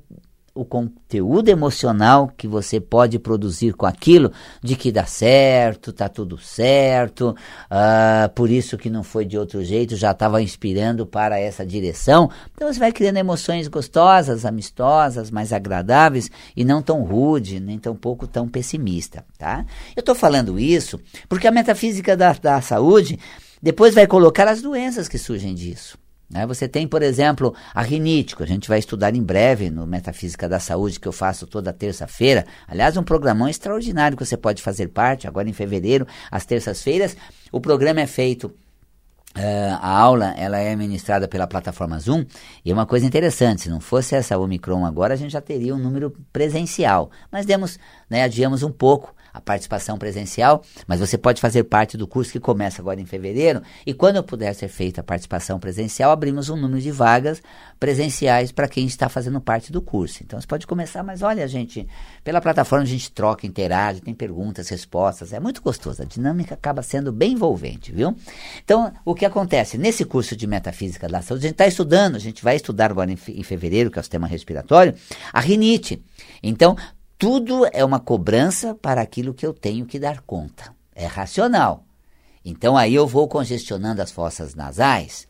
o 0.59 0.65
conteúdo 0.65 1.47
emocional 1.47 2.29
que 2.35 2.45
você 2.45 2.81
pode 2.81 3.17
produzir 3.17 3.73
com 3.73 3.85
aquilo, 3.85 4.29
de 4.61 4.75
que 4.75 4.91
dá 4.91 5.05
certo, 5.05 5.93
tá 5.93 6.09
tudo 6.09 6.37
certo, 6.37 7.33
uh, 7.71 8.29
por 8.35 8.49
isso 8.49 8.77
que 8.77 8.89
não 8.89 9.01
foi 9.01 9.23
de 9.23 9.37
outro 9.37 9.63
jeito, 9.63 9.95
já 9.95 10.11
estava 10.11 10.41
inspirando 10.41 11.05
para 11.05 11.39
essa 11.39 11.65
direção. 11.65 12.29
Então 12.53 12.71
você 12.71 12.77
vai 12.77 12.91
criando 12.91 13.17
emoções 13.17 13.69
gostosas, 13.69 14.45
amistosas, 14.45 15.31
mais 15.31 15.53
agradáveis 15.53 16.29
e 16.57 16.65
não 16.65 16.81
tão 16.81 17.03
rude, 17.03 17.61
nem 17.61 17.79
tão 17.79 17.95
pouco 17.95 18.27
tão 18.27 18.45
pessimista, 18.49 19.23
tá? 19.37 19.65
Eu 19.95 20.01
estou 20.01 20.13
falando 20.13 20.59
isso 20.59 20.99
porque 21.29 21.47
a 21.47 21.51
metafísica 21.51 22.17
da, 22.17 22.33
da 22.33 22.59
saúde 22.59 23.17
depois 23.61 23.95
vai 23.95 24.05
colocar 24.05 24.47
as 24.47 24.61
doenças 24.61 25.07
que 25.07 25.17
surgem 25.17 25.55
disso. 25.55 25.97
Né? 26.29 26.45
Você 26.45 26.67
tem, 26.67 26.87
por 26.87 27.01
exemplo, 27.01 27.55
a 27.73 27.81
rinite, 27.81 28.35
que 28.35 28.43
a 28.43 28.47
gente 28.47 28.69
vai 28.69 28.79
estudar 28.79 29.15
em 29.15 29.23
breve 29.23 29.69
no 29.69 29.87
Metafísica 29.87 30.47
da 30.47 30.59
Saúde, 30.59 30.99
que 30.99 31.07
eu 31.07 31.11
faço 31.11 31.47
toda 31.47 31.73
terça-feira. 31.73 32.45
Aliás, 32.67 32.95
um 32.97 33.03
programão 33.03 33.49
extraordinário 33.49 34.15
que 34.15 34.25
você 34.25 34.37
pode 34.37 34.61
fazer 34.61 34.89
parte, 34.89 35.27
agora 35.27 35.49
em 35.49 35.53
fevereiro, 35.53 36.05
às 36.29 36.45
terças-feiras. 36.45 37.17
O 37.51 37.59
programa 37.59 38.01
é 38.01 38.07
feito 38.07 38.53
Uh, 39.37 39.77
a 39.79 39.95
aula 39.95 40.33
ela 40.37 40.57
é 40.57 40.75
ministrada 40.75 41.27
pela 41.27 41.45
plataforma 41.45 41.99
Zoom 41.99 42.25
e 42.65 42.71
é 42.71 42.73
uma 42.73 42.87
coisa 42.87 43.05
interessante, 43.05 43.61
se 43.61 43.69
não 43.69 43.79
fosse 43.79 44.15
essa 44.15 44.39
Omicron 44.39 44.83
agora, 44.83 45.13
a 45.13 45.17
gente 45.17 45.31
já 45.31 45.39
teria 45.39 45.75
um 45.75 45.77
número 45.77 46.11
presencial. 46.33 47.11
Mas 47.31 47.45
demos, 47.45 47.77
né, 48.09 48.23
adiamos 48.23 48.63
um 48.63 48.71
pouco 48.71 49.13
a 49.33 49.41
participação 49.41 49.97
presencial, 49.97 50.63
mas 50.87 50.99
você 50.99 51.17
pode 51.17 51.41
fazer 51.41 51.63
parte 51.63 51.97
do 51.97 52.07
curso 52.07 52.31
que 52.31 52.39
começa 52.39 52.81
agora 52.81 52.99
em 52.99 53.05
fevereiro. 53.05 53.61
E 53.85 53.93
quando 53.93 54.23
puder 54.23 54.53
ser 54.53 54.67
feita 54.67 55.01
a 55.01 55.03
participação 55.03 55.59
presencial, 55.59 56.11
abrimos 56.11 56.49
um 56.49 56.55
número 56.55 56.81
de 56.81 56.91
vagas 56.91 57.41
presenciais 57.79 58.51
para 58.51 58.67
quem 58.67 58.85
está 58.85 59.07
fazendo 59.09 59.39
parte 59.39 59.71
do 59.71 59.81
curso. 59.81 60.23
Então 60.23 60.39
você 60.39 60.47
pode 60.47 60.67
começar, 60.67 61.03
mas 61.03 61.21
olha, 61.21 61.47
gente, 61.47 61.87
pela 62.23 62.41
plataforma 62.41 62.83
a 62.83 62.87
gente 62.87 63.11
troca, 63.11 63.47
interage, 63.47 64.01
tem 64.01 64.13
perguntas, 64.13 64.69
respostas, 64.69 65.33
é 65.33 65.39
muito 65.39 65.61
gostoso. 65.61 66.01
A 66.01 66.05
dinâmica 66.05 66.55
acaba 66.55 66.81
sendo 66.81 67.11
bem 67.11 67.33
envolvente, 67.33 67.91
viu? 67.91 68.15
Então, 68.63 68.91
o 69.05 69.15
que 69.15 69.25
acontece? 69.25 69.77
Nesse 69.77 70.05
curso 70.05 70.35
de 70.35 70.47
metafísica 70.47 71.07
da 71.07 71.21
saúde, 71.21 71.45
a 71.45 71.47
gente 71.49 71.55
está 71.55 71.67
estudando, 71.67 72.15
a 72.15 72.19
gente 72.19 72.43
vai 72.43 72.55
estudar 72.55 72.91
agora 72.91 73.11
em, 73.11 73.17
em 73.29 73.43
fevereiro, 73.43 73.89
que 73.89 73.99
é 73.99 74.01
o 74.01 74.03
sistema 74.03 74.27
respiratório, 74.27 74.93
a 75.31 75.39
rinite. 75.39 76.03
Então, 76.41 76.75
tudo 77.19 77.67
é 77.73 77.83
uma 77.83 77.99
cobrança 77.99 78.73
para 78.73 79.01
aquilo 79.01 79.33
que 79.33 79.45
eu 79.45 79.53
tenho 79.53 79.85
que 79.85 79.99
dar 79.99 80.21
conta. 80.21 80.73
É 80.95 81.05
racional. 81.05 81.83
Então 82.45 82.77
aí 82.77 82.95
eu 82.95 83.05
vou 83.05 83.27
congestionando 83.27 84.01
as 84.01 84.09
fossas 84.09 84.55
nasais, 84.55 85.27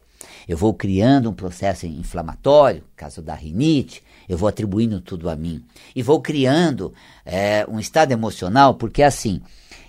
eu 0.48 0.56
vou 0.56 0.72
criando 0.72 1.32
um 1.32 1.34
processo 1.34 1.88
inflamatório, 1.88 2.84
caso 2.96 3.24
da 3.24 3.34
rinite, 3.34 4.04
eu 4.28 4.38
vou 4.38 4.48
atribuindo 4.48 5.02
tudo 5.02 5.32
a 5.32 5.36
mim. 5.36 5.66
E 5.96 6.04
vou 6.04 6.22
criando 6.22 6.94
é, 7.26 7.66
um 7.68 7.80
estado 7.80 8.12
emocional, 8.12 8.76
porque 8.76 9.02
assim, 9.02 9.42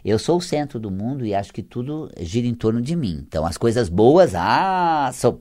eu 0.04 0.18
sou 0.18 0.38
o 0.38 0.40
centro 0.40 0.78
do 0.78 0.90
mundo 0.90 1.24
e 1.24 1.34
acho 1.34 1.52
que 1.52 1.62
tudo 1.62 2.10
gira 2.20 2.46
em 2.46 2.54
torno 2.54 2.80
de 2.80 2.96
mim. 2.96 3.24
Então, 3.26 3.44
as 3.44 3.56
coisas 3.56 3.88
boas, 3.88 4.34
ah, 4.34 5.10
sou, 5.12 5.38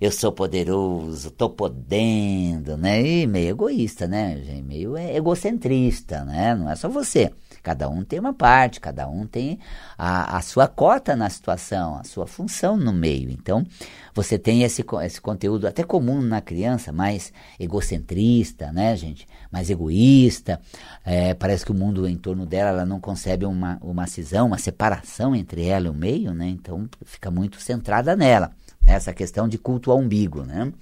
eu 0.00 0.12
sou 0.12 0.32
poderoso, 0.32 1.30
tô 1.30 1.50
podendo, 1.50 2.76
né? 2.76 3.04
E 3.04 3.26
meio 3.26 3.50
egoísta, 3.50 4.06
né? 4.06 4.36
Meio 4.64 4.96
egocentrista, 4.96 6.24
né? 6.24 6.54
Não 6.54 6.70
é 6.70 6.76
só 6.76 6.88
você. 6.88 7.32
Cada 7.66 7.88
um 7.88 8.04
tem 8.04 8.20
uma 8.20 8.32
parte, 8.32 8.78
cada 8.78 9.08
um 9.08 9.26
tem 9.26 9.58
a, 9.98 10.36
a 10.36 10.40
sua 10.40 10.68
cota 10.68 11.16
na 11.16 11.28
situação, 11.28 11.96
a 11.96 12.04
sua 12.04 12.24
função 12.24 12.76
no 12.76 12.92
meio. 12.92 13.28
Então, 13.28 13.66
você 14.14 14.38
tem 14.38 14.62
esse, 14.62 14.84
esse 15.02 15.20
conteúdo 15.20 15.66
até 15.66 15.82
comum 15.82 16.20
na 16.20 16.40
criança, 16.40 16.92
mais 16.92 17.32
egocentrista, 17.58 18.70
né, 18.70 18.94
gente? 18.94 19.26
Mais 19.50 19.68
egoísta. 19.68 20.60
É, 21.04 21.34
parece 21.34 21.64
que 21.64 21.72
o 21.72 21.74
mundo 21.74 22.06
em 22.06 22.16
torno 22.16 22.46
dela 22.46 22.68
ela 22.68 22.86
não 22.86 23.00
concebe 23.00 23.44
uma, 23.44 23.78
uma 23.82 24.06
cisão, 24.06 24.46
uma 24.46 24.58
separação 24.58 25.34
entre 25.34 25.66
ela 25.66 25.88
e 25.88 25.90
o 25.90 25.94
meio, 25.94 26.32
né? 26.32 26.46
Então, 26.46 26.88
fica 27.04 27.32
muito 27.32 27.60
centrada 27.60 28.14
nela. 28.14 28.52
Essa 28.86 29.12
questão 29.12 29.48
de 29.48 29.58
culto 29.58 29.90
ao 29.90 29.98
umbigo, 29.98 30.44
né? 30.44 30.72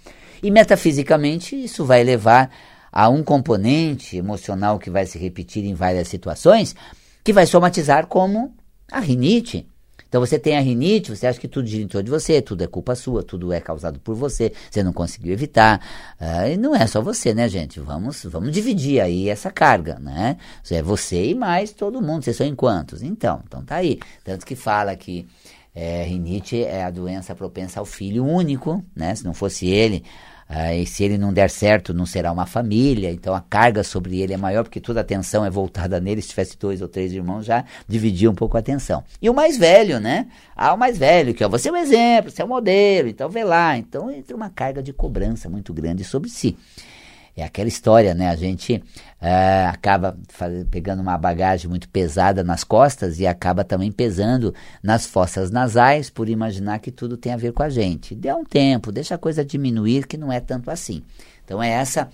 E 0.43 0.51
metafisicamente, 0.51 1.57
isso 1.57 1.83
vai 1.87 2.05
levar 2.05 2.51
a 2.95 3.09
um 3.09 3.25
componente 3.25 4.17
emocional 4.17 4.79
que 4.79 4.89
vai 4.89 5.05
se 5.05 5.19
repetir 5.19 5.65
em 5.65 5.75
várias 5.75 6.07
situações, 6.07 6.77
que 7.25 7.33
vai 7.33 7.45
somatizar 7.45 8.07
como 8.07 8.55
a 8.89 9.01
rinite. 9.01 9.67
Então 10.09 10.21
você 10.21 10.39
tem 10.39 10.57
a 10.57 10.61
rinite, 10.61 11.11
você 11.11 11.27
acha 11.27 11.41
que 11.41 11.49
tudo 11.49 11.67
gira 11.67 11.83
em 11.83 11.89
torno 11.89 12.05
de 12.05 12.11
você, 12.13 12.41
tudo 12.41 12.63
é 12.63 12.69
culpa 12.69 12.95
sua, 12.95 13.25
tudo 13.25 13.53
é 13.53 13.61
causado 13.61 13.99
por 13.99 14.15
você, 14.15 14.53
você 14.71 14.81
não 14.81 14.93
conseguiu 14.93 15.33
evitar. 15.33 15.85
Uh, 16.21 16.53
e 16.53 16.57
não 16.57 16.73
é 16.73 16.87
só 16.87 17.03
você, 17.03 17.35
né, 17.35 17.49
gente? 17.49 17.81
Vamos, 17.81 18.23
vamos 18.23 18.53
dividir 18.53 19.01
aí 19.01 19.29
essa 19.29 19.51
carga, 19.51 19.99
né? 19.99 20.37
É 20.71 20.81
você 20.81 21.31
e 21.31 21.35
mais 21.35 21.73
todo 21.73 22.01
mundo, 22.01 22.23
vocês 22.23 22.37
são 22.37 22.47
em 22.47 22.55
quantos? 22.55 23.03
Então, 23.03 23.43
então 23.45 23.65
tá 23.65 23.75
aí. 23.75 23.99
Tanto 24.23 24.47
que 24.47 24.55
fala 24.55 24.95
que 24.95 25.27
é, 25.75 26.05
rinite 26.05 26.63
é 26.63 26.85
a 26.85 26.91
doença 26.91 27.35
propensa 27.35 27.81
ao 27.81 27.85
filho 27.85 28.25
único, 28.25 28.85
né? 28.95 29.17
Se 29.17 29.25
não 29.25 29.35
fosse 29.35 29.67
ele, 29.67 30.05
ah, 30.49 30.75
e 30.75 30.87
se 30.87 31.03
ele 31.03 31.17
não 31.17 31.33
der 31.33 31.49
certo, 31.51 31.95
não 31.95 32.05
será 32.05 32.31
uma 32.31 32.47
família, 32.47 33.11
então 33.11 33.35
a 33.35 33.41
carga 33.41 33.83
sobre 33.83 34.21
ele 34.21 34.35
é 34.35 34.37
maior, 34.37 34.63
porque 34.63 34.81
toda 34.81 35.01
a 35.01 35.03
atenção 35.03 35.45
é 35.45 35.51
voltada 35.51 36.01
nele. 36.01 36.21
Se 36.21 36.29
tivesse 36.29 36.59
dois 36.59 36.83
ou 36.83 36.89
três 36.89 37.13
irmãos, 37.13 37.45
já 37.45 37.65
dividia 37.89 38.31
um 38.31 38.35
pouco 38.35 38.57
a 38.57 38.61
atenção. 38.61 39.03
E 39.21 39.31
o 39.31 39.35
mais 39.35 39.57
velho, 39.57 39.99
né? 39.99 40.27
Ah, 40.55 40.75
o 40.75 40.79
mais 40.79 40.99
velho, 40.99 41.35
que 41.35 41.45
ó, 41.45 41.49
você 41.49 41.69
é 41.69 41.73
um 41.73 41.77
exemplo, 41.77 42.31
você 42.31 42.43
é 42.43 42.45
um 42.45 42.49
modelo, 42.49 43.09
então 43.09 43.29
vê 43.29 43.43
lá. 43.43 43.77
Então 43.77 44.11
entra 44.11 44.37
uma 44.37 44.51
carga 44.51 44.83
de 44.83 44.93
cobrança 44.93 45.49
muito 45.49 45.73
grande 45.73 46.05
sobre 46.05 46.29
si. 46.29 46.57
É 47.37 47.43
aquela 47.43 47.69
história, 47.69 48.15
né? 48.15 48.29
A 48.29 48.37
gente 48.37 48.83
é, 49.21 49.67
acaba 49.67 50.17
pegando 50.71 51.03
uma 51.03 51.19
bagagem 51.19 51.69
muito 51.69 51.89
pesada 51.89 52.45
nas 52.45 52.63
costas 52.63 53.19
e 53.19 53.27
acaba 53.27 53.65
também 53.65 53.91
pesando 53.91 54.55
nas 54.81 55.05
fossas 55.05 55.51
nasais 55.51 56.09
por 56.09 56.29
imaginar 56.29 56.79
que 56.79 56.93
tudo 56.93 57.17
tem 57.17 57.33
a 57.33 57.37
ver 57.37 57.53
com 57.53 57.65
a 57.65 57.69
gente. 57.69 58.15
Dê 58.15 58.33
um 58.33 58.45
tempo, 58.45 58.93
deixa 58.93 59.17
a 59.17 59.19
coisa 59.19 59.45
diminuir, 59.45 60.07
que 60.07 60.17
não 60.17 60.31
é 60.31 60.39
tanto 60.39 60.71
assim. 60.71 61.03
Então 61.45 61.61
é 61.61 61.71
essa, 61.71 62.09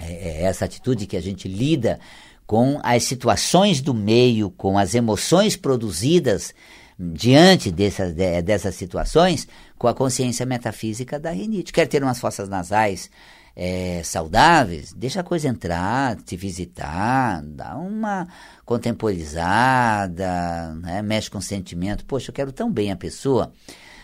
é, 0.00 0.12
é 0.12 0.42
essa 0.42 0.64
atitude 0.64 1.06
que 1.06 1.16
a 1.16 1.22
gente 1.22 1.46
lida 1.46 2.00
com 2.44 2.80
as 2.82 3.04
situações 3.04 3.80
do 3.80 3.94
meio, 3.94 4.50
com 4.50 4.76
as 4.76 4.96
emoções 4.96 5.56
produzidas 5.56 6.52
diante 6.98 7.70
dessas, 7.70 8.12
dessas 8.12 8.74
situações, 8.74 9.46
com 9.78 9.86
a 9.86 9.94
consciência 9.94 10.44
metafísica 10.44 11.20
da 11.20 11.30
rinite. 11.30 11.72
Quer 11.72 11.86
ter 11.86 12.02
umas 12.02 12.18
fossas 12.18 12.48
nasais 12.48 13.08
é, 13.54 14.02
saudáveis, 14.04 14.92
deixa 14.92 15.20
a 15.20 15.24
coisa 15.24 15.48
entrar, 15.48 16.16
te 16.16 16.36
visitar, 16.36 17.42
dá 17.44 17.76
uma 17.76 18.26
contemporizada, 18.64 20.74
né? 20.74 21.02
mexe 21.02 21.30
com 21.30 21.38
o 21.38 21.42
sentimento. 21.42 22.04
Poxa, 22.04 22.30
eu 22.30 22.34
quero 22.34 22.52
tão 22.52 22.70
bem 22.70 22.92
a 22.92 22.96
pessoa. 22.96 23.52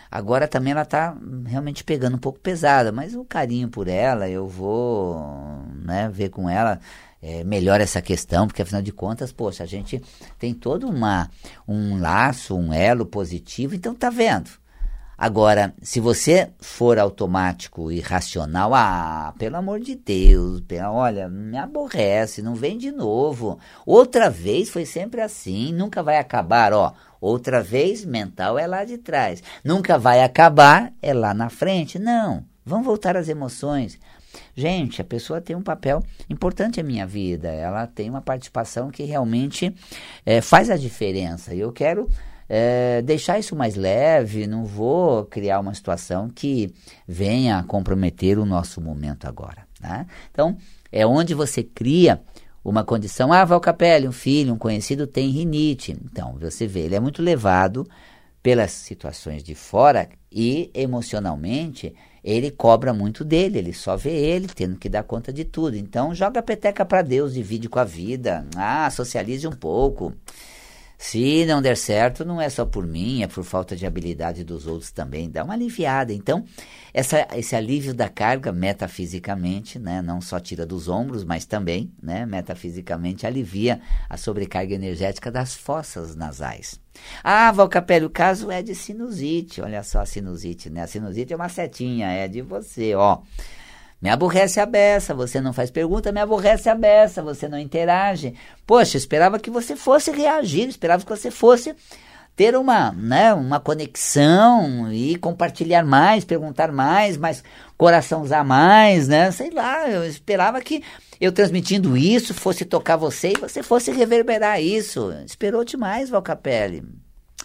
Agora 0.09 0.47
também 0.47 0.71
ela 0.71 0.83
está 0.83 1.15
realmente 1.45 1.83
pegando 1.83 2.15
um 2.15 2.19
pouco 2.19 2.39
pesada, 2.39 2.91
mas 2.91 3.13
o 3.13 3.25
carinho 3.25 3.67
por 3.67 3.87
ela, 3.87 4.29
eu 4.29 4.47
vou 4.47 5.65
né, 5.83 6.09
ver 6.09 6.29
com 6.29 6.49
ela 6.49 6.79
é, 7.21 7.43
melhor 7.43 7.81
essa 7.81 8.01
questão, 8.01 8.47
porque 8.47 8.61
afinal 8.61 8.81
de 8.81 8.91
contas, 8.91 9.31
poxa, 9.31 9.63
a 9.63 9.67
gente 9.67 10.01
tem 10.39 10.53
todo 10.53 10.87
uma, 10.87 11.29
um 11.67 11.99
laço, 11.99 12.55
um 12.55 12.73
elo 12.73 13.05
positivo, 13.05 13.75
então 13.75 13.93
tá 13.93 14.09
vendo. 14.09 14.49
Agora, 15.17 15.73
se 15.81 15.99
você 15.99 16.51
for 16.59 16.99
automático 16.99 17.91
e 17.91 17.99
racional, 17.99 18.75
ah, 18.75 19.33
pelo 19.39 19.55
amor 19.55 19.79
de 19.79 19.95
Deus, 19.95 20.61
olha, 20.91 21.27
me 21.27 21.57
aborrece, 21.57 22.43
não 22.43 22.53
vem 22.53 22.77
de 22.77 22.91
novo. 22.91 23.57
Outra 23.83 24.29
vez 24.29 24.69
foi 24.69 24.85
sempre 24.85 25.19
assim, 25.19 25.73
nunca 25.73 26.03
vai 26.03 26.19
acabar, 26.19 26.71
ó. 26.71 26.93
Outra 27.19 27.63
vez, 27.63 28.05
mental 28.05 28.59
é 28.59 28.67
lá 28.67 28.85
de 28.85 28.99
trás. 28.99 29.41
Nunca 29.63 29.97
vai 29.97 30.21
acabar, 30.21 30.93
é 31.01 31.15
lá 31.15 31.33
na 31.33 31.49
frente. 31.49 31.97
Não, 31.97 32.45
vamos 32.63 32.85
voltar 32.85 33.17
às 33.17 33.27
emoções. 33.27 33.97
Gente, 34.55 35.01
a 35.01 35.05
pessoa 35.05 35.41
tem 35.41 35.55
um 35.55 35.63
papel 35.63 36.03
importante 36.29 36.77
na 36.77 36.87
minha 36.87 37.07
vida, 37.07 37.47
ela 37.47 37.87
tem 37.87 38.07
uma 38.07 38.21
participação 38.21 38.91
que 38.91 39.03
realmente 39.03 39.73
é, 40.23 40.41
faz 40.41 40.69
a 40.69 40.77
diferença. 40.77 41.55
E 41.55 41.59
eu 41.59 41.71
quero 41.71 42.07
é, 42.49 43.01
deixar 43.01 43.39
isso 43.39 43.55
mais 43.55 43.75
leve, 43.75 44.47
não 44.47 44.65
vou 44.65 45.25
criar 45.25 45.59
uma 45.59 45.73
situação 45.73 46.29
que 46.29 46.73
venha 47.07 47.63
comprometer 47.63 48.39
o 48.39 48.45
nosso 48.45 48.79
momento 48.79 49.27
agora. 49.27 49.67
Né? 49.81 50.05
Então, 50.31 50.57
é 50.91 51.05
onde 51.05 51.33
você 51.33 51.63
cria 51.63 52.21
uma 52.63 52.83
condição. 52.83 53.31
Ah, 53.31 53.45
Valcapelli, 53.45 54.07
um 54.07 54.11
filho, 54.11 54.53
um 54.53 54.57
conhecido 54.57 55.07
tem 55.07 55.29
rinite. 55.29 55.97
Então, 56.03 56.37
você 56.39 56.67
vê, 56.67 56.81
ele 56.81 56.95
é 56.95 56.99
muito 56.99 57.21
levado 57.21 57.87
pelas 58.41 58.71
situações 58.71 59.43
de 59.43 59.55
fora 59.55 60.07
e 60.31 60.71
emocionalmente 60.73 61.93
ele 62.23 62.51
cobra 62.51 62.93
muito 62.93 63.23
dele, 63.23 63.57
ele 63.57 63.73
só 63.73 63.95
vê 63.95 64.11
ele 64.11 64.47
tendo 64.47 64.75
que 64.75 64.89
dar 64.89 65.03
conta 65.03 65.31
de 65.31 65.45
tudo. 65.45 65.77
Então, 65.77 66.13
joga 66.13 66.41
a 66.41 66.43
peteca 66.43 66.83
para 66.83 67.01
Deus, 67.01 67.33
divide 67.33 67.69
com 67.69 67.79
a 67.79 67.85
vida. 67.85 68.45
Ah, 68.55 68.89
socialize 68.89 69.47
um 69.47 69.53
pouco. 69.53 70.13
Se 70.97 71.45
não 71.45 71.61
der 71.61 71.77
certo, 71.77 72.25
não 72.25 72.41
é 72.41 72.49
só 72.49 72.65
por 72.65 72.85
mim, 72.87 73.21
é 73.21 73.27
por 73.27 73.43
falta 73.43 73.75
de 73.75 73.85
habilidade 73.85 74.43
dos 74.43 74.65
outros 74.65 74.91
também. 74.91 75.29
Dá 75.29 75.43
uma 75.43 75.53
aliviada. 75.53 76.11
Então, 76.11 76.43
essa, 76.91 77.27
esse 77.35 77.55
alívio 77.55 77.93
da 77.93 78.09
carga, 78.09 78.51
metafisicamente, 78.51 79.77
né, 79.77 80.01
não 80.01 80.19
só 80.19 80.39
tira 80.39 80.65
dos 80.65 80.89
ombros, 80.89 81.23
mas 81.23 81.45
também, 81.45 81.93
né, 82.01 82.25
metafisicamente, 82.25 83.27
alivia 83.27 83.79
a 84.09 84.17
sobrecarga 84.17 84.73
energética 84.73 85.31
das 85.31 85.53
fossas 85.53 86.15
nasais. 86.15 86.79
Ah, 87.23 87.51
Valcapelli, 87.51 88.05
o 88.05 88.09
caso 88.09 88.49
é 88.49 88.63
de 88.63 88.73
sinusite. 88.73 89.61
Olha 89.61 89.83
só 89.83 89.99
a 89.99 90.05
sinusite, 90.05 90.67
né? 90.67 90.81
A 90.81 90.87
sinusite 90.87 91.31
é 91.31 91.35
uma 91.35 91.47
setinha, 91.47 92.07
é 92.07 92.27
de 92.27 92.41
você, 92.41 92.95
ó. 92.95 93.19
Me 93.99 94.09
aborrece 94.09 94.59
a 94.59 94.65
beça, 94.65 95.13
você 95.13 95.41
não 95.41 95.51
faz 95.51 95.71
pergunta, 95.71 96.11
me 96.11 96.19
aborrece 96.19 96.69
a 96.69 96.75
beça, 96.75 97.23
você 97.23 97.47
não 97.47 97.57
interage. 97.57 98.35
Poxa, 98.65 98.95
esperava 98.95 99.39
que 99.39 99.49
você 99.49 99.75
fosse 99.75 100.11
reagir, 100.11 100.67
esperava 100.67 101.03
que 101.03 101.09
você 101.09 101.31
fosse 101.31 101.75
ter 102.35 102.55
uma, 102.55 102.91
né, 102.91 103.33
uma 103.33 103.59
conexão 103.59 104.93
e 104.93 105.17
compartilhar 105.17 105.83
mais, 105.83 106.23
perguntar 106.23 106.71
mais, 106.71 107.17
mais 107.17 107.43
coraçãozar 107.75 108.45
mais, 108.45 109.07
né? 109.07 109.31
Sei 109.31 109.49
lá, 109.49 109.89
eu 109.89 110.05
esperava 110.05 110.61
que 110.61 110.83
eu 111.19 111.31
transmitindo 111.31 111.97
isso 111.97 112.35
fosse 112.35 112.63
tocar 112.63 112.95
você 112.95 113.33
e 113.35 113.39
você 113.39 113.63
fosse 113.63 113.91
reverberar 113.91 114.61
isso. 114.61 115.11
Esperou 115.25 115.63
demais, 115.63 116.11
Valcapelli. 116.11 116.83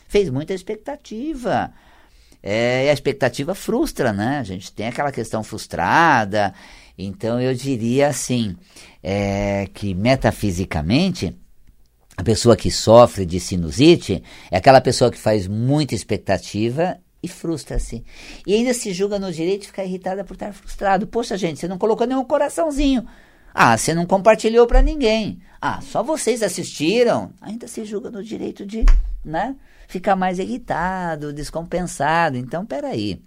Fez 0.06 0.28
muita 0.28 0.52
expectativa 0.52 1.72
é, 2.42 2.86
e 2.86 2.90
a 2.90 2.92
expectativa 2.92 3.54
frustra, 3.54 4.12
né? 4.12 4.38
A 4.38 4.42
gente 4.42 4.72
tem 4.72 4.88
aquela 4.88 5.12
questão 5.12 5.42
frustrada. 5.44 6.52
Então 6.98 7.40
eu 7.40 7.54
diria 7.54 8.08
assim, 8.08 8.56
é, 9.02 9.68
que 9.72 9.94
metafisicamente, 9.94 11.34
a 12.16 12.22
pessoa 12.22 12.56
que 12.56 12.70
sofre 12.70 13.24
de 13.24 13.40
sinusite 13.40 14.22
é 14.50 14.56
aquela 14.56 14.80
pessoa 14.80 15.10
que 15.10 15.18
faz 15.18 15.46
muita 15.46 15.94
expectativa 15.94 16.98
e 17.22 17.28
frustra-se. 17.28 18.04
E 18.46 18.54
ainda 18.54 18.74
se 18.74 18.92
julga 18.92 19.18
no 19.18 19.32
direito 19.32 19.62
de 19.62 19.66
ficar 19.68 19.84
irritada 19.84 20.24
por 20.24 20.34
estar 20.34 20.52
frustrado. 20.52 21.06
Poxa, 21.06 21.36
gente, 21.36 21.60
você 21.60 21.68
não 21.68 21.78
colocou 21.78 22.06
nenhum 22.06 22.24
coraçãozinho. 22.24 23.06
Ah, 23.54 23.76
você 23.76 23.94
não 23.94 24.06
compartilhou 24.06 24.66
para 24.66 24.82
ninguém. 24.82 25.40
Ah, 25.60 25.80
só 25.80 26.02
vocês 26.02 26.42
assistiram. 26.42 27.32
Ainda 27.40 27.68
se 27.68 27.84
julga 27.84 28.10
no 28.10 28.22
direito 28.22 28.66
de, 28.66 28.84
né? 29.24 29.56
ficar 29.92 30.16
mais 30.16 30.38
irritado, 30.38 31.32
descompensado. 31.32 32.38
Então, 32.38 32.64
peraí. 32.64 33.22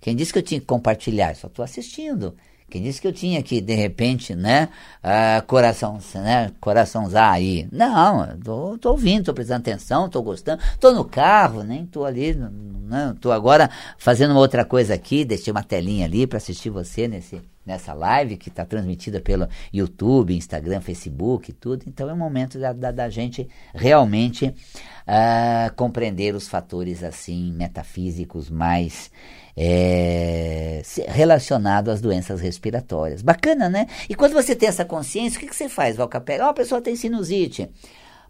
Quem 0.00 0.14
disse 0.14 0.32
que 0.32 0.38
eu 0.38 0.42
tinha 0.42 0.60
que 0.60 0.66
compartilhar? 0.66 1.34
Só 1.34 1.48
estou 1.48 1.64
assistindo. 1.64 2.36
Quem 2.70 2.82
disse 2.82 3.00
que 3.00 3.06
eu 3.06 3.12
tinha 3.12 3.42
que, 3.42 3.60
de 3.60 3.74
repente, 3.74 4.34
né, 4.34 4.68
uh, 5.02 5.44
coração, 5.46 5.98
né, 6.16 6.50
coraçãozar 6.60 7.32
aí? 7.32 7.68
Não, 7.70 8.36
tô, 8.38 8.78
tô 8.78 8.90
ouvindo, 8.90 9.26
tô 9.26 9.34
prestando 9.34 9.60
atenção, 9.60 10.08
tô 10.08 10.20
gostando, 10.20 10.60
tô 10.80 10.90
no 10.90 11.04
carro, 11.04 11.62
nem 11.62 11.86
tô 11.86 12.04
ali, 12.04 12.34
não, 12.34 13.14
tô 13.14 13.30
agora 13.30 13.70
fazendo 13.96 14.32
uma 14.32 14.40
outra 14.40 14.64
coisa 14.64 14.94
aqui, 14.94 15.24
deixei 15.24 15.52
uma 15.52 15.62
telinha 15.62 16.06
ali 16.06 16.26
para 16.26 16.38
assistir 16.38 16.68
você 16.68 17.06
nesse, 17.06 17.40
nessa 17.66 17.92
live 17.92 18.36
que 18.36 18.48
está 18.48 18.64
transmitida 18.64 19.20
pelo 19.20 19.48
YouTube, 19.72 20.36
Instagram, 20.36 20.80
Facebook 20.80 21.52
tudo. 21.52 21.84
Então 21.86 22.08
é 22.08 22.12
o 22.12 22.16
momento 22.16 22.58
da, 22.58 22.72
da, 22.72 22.90
da 22.90 23.10
gente 23.10 23.48
realmente 23.74 24.46
uh, 24.46 25.74
compreender 25.74 26.34
os 26.34 26.48
fatores 26.48 27.02
assim 27.02 27.52
metafísicos 27.52 28.48
mais 28.48 29.10
é, 29.56 30.82
relacionados 31.08 31.94
às 31.94 32.00
doenças 32.00 32.40
respiratórias. 32.40 33.22
Bacana, 33.22 33.68
né? 33.68 33.86
E 34.08 34.14
quando 34.14 34.34
você 34.34 34.54
tem 34.54 34.68
essa 34.68 34.84
consciência, 34.84 35.38
o 35.38 35.40
que, 35.40 35.48
que 35.48 35.56
você 35.56 35.68
faz, 35.68 35.96
Valcapé? 35.96 36.38
Oh, 36.42 36.48
a 36.48 36.54
pessoa 36.54 36.82
tem 36.82 36.94
sinusite. 36.94 37.70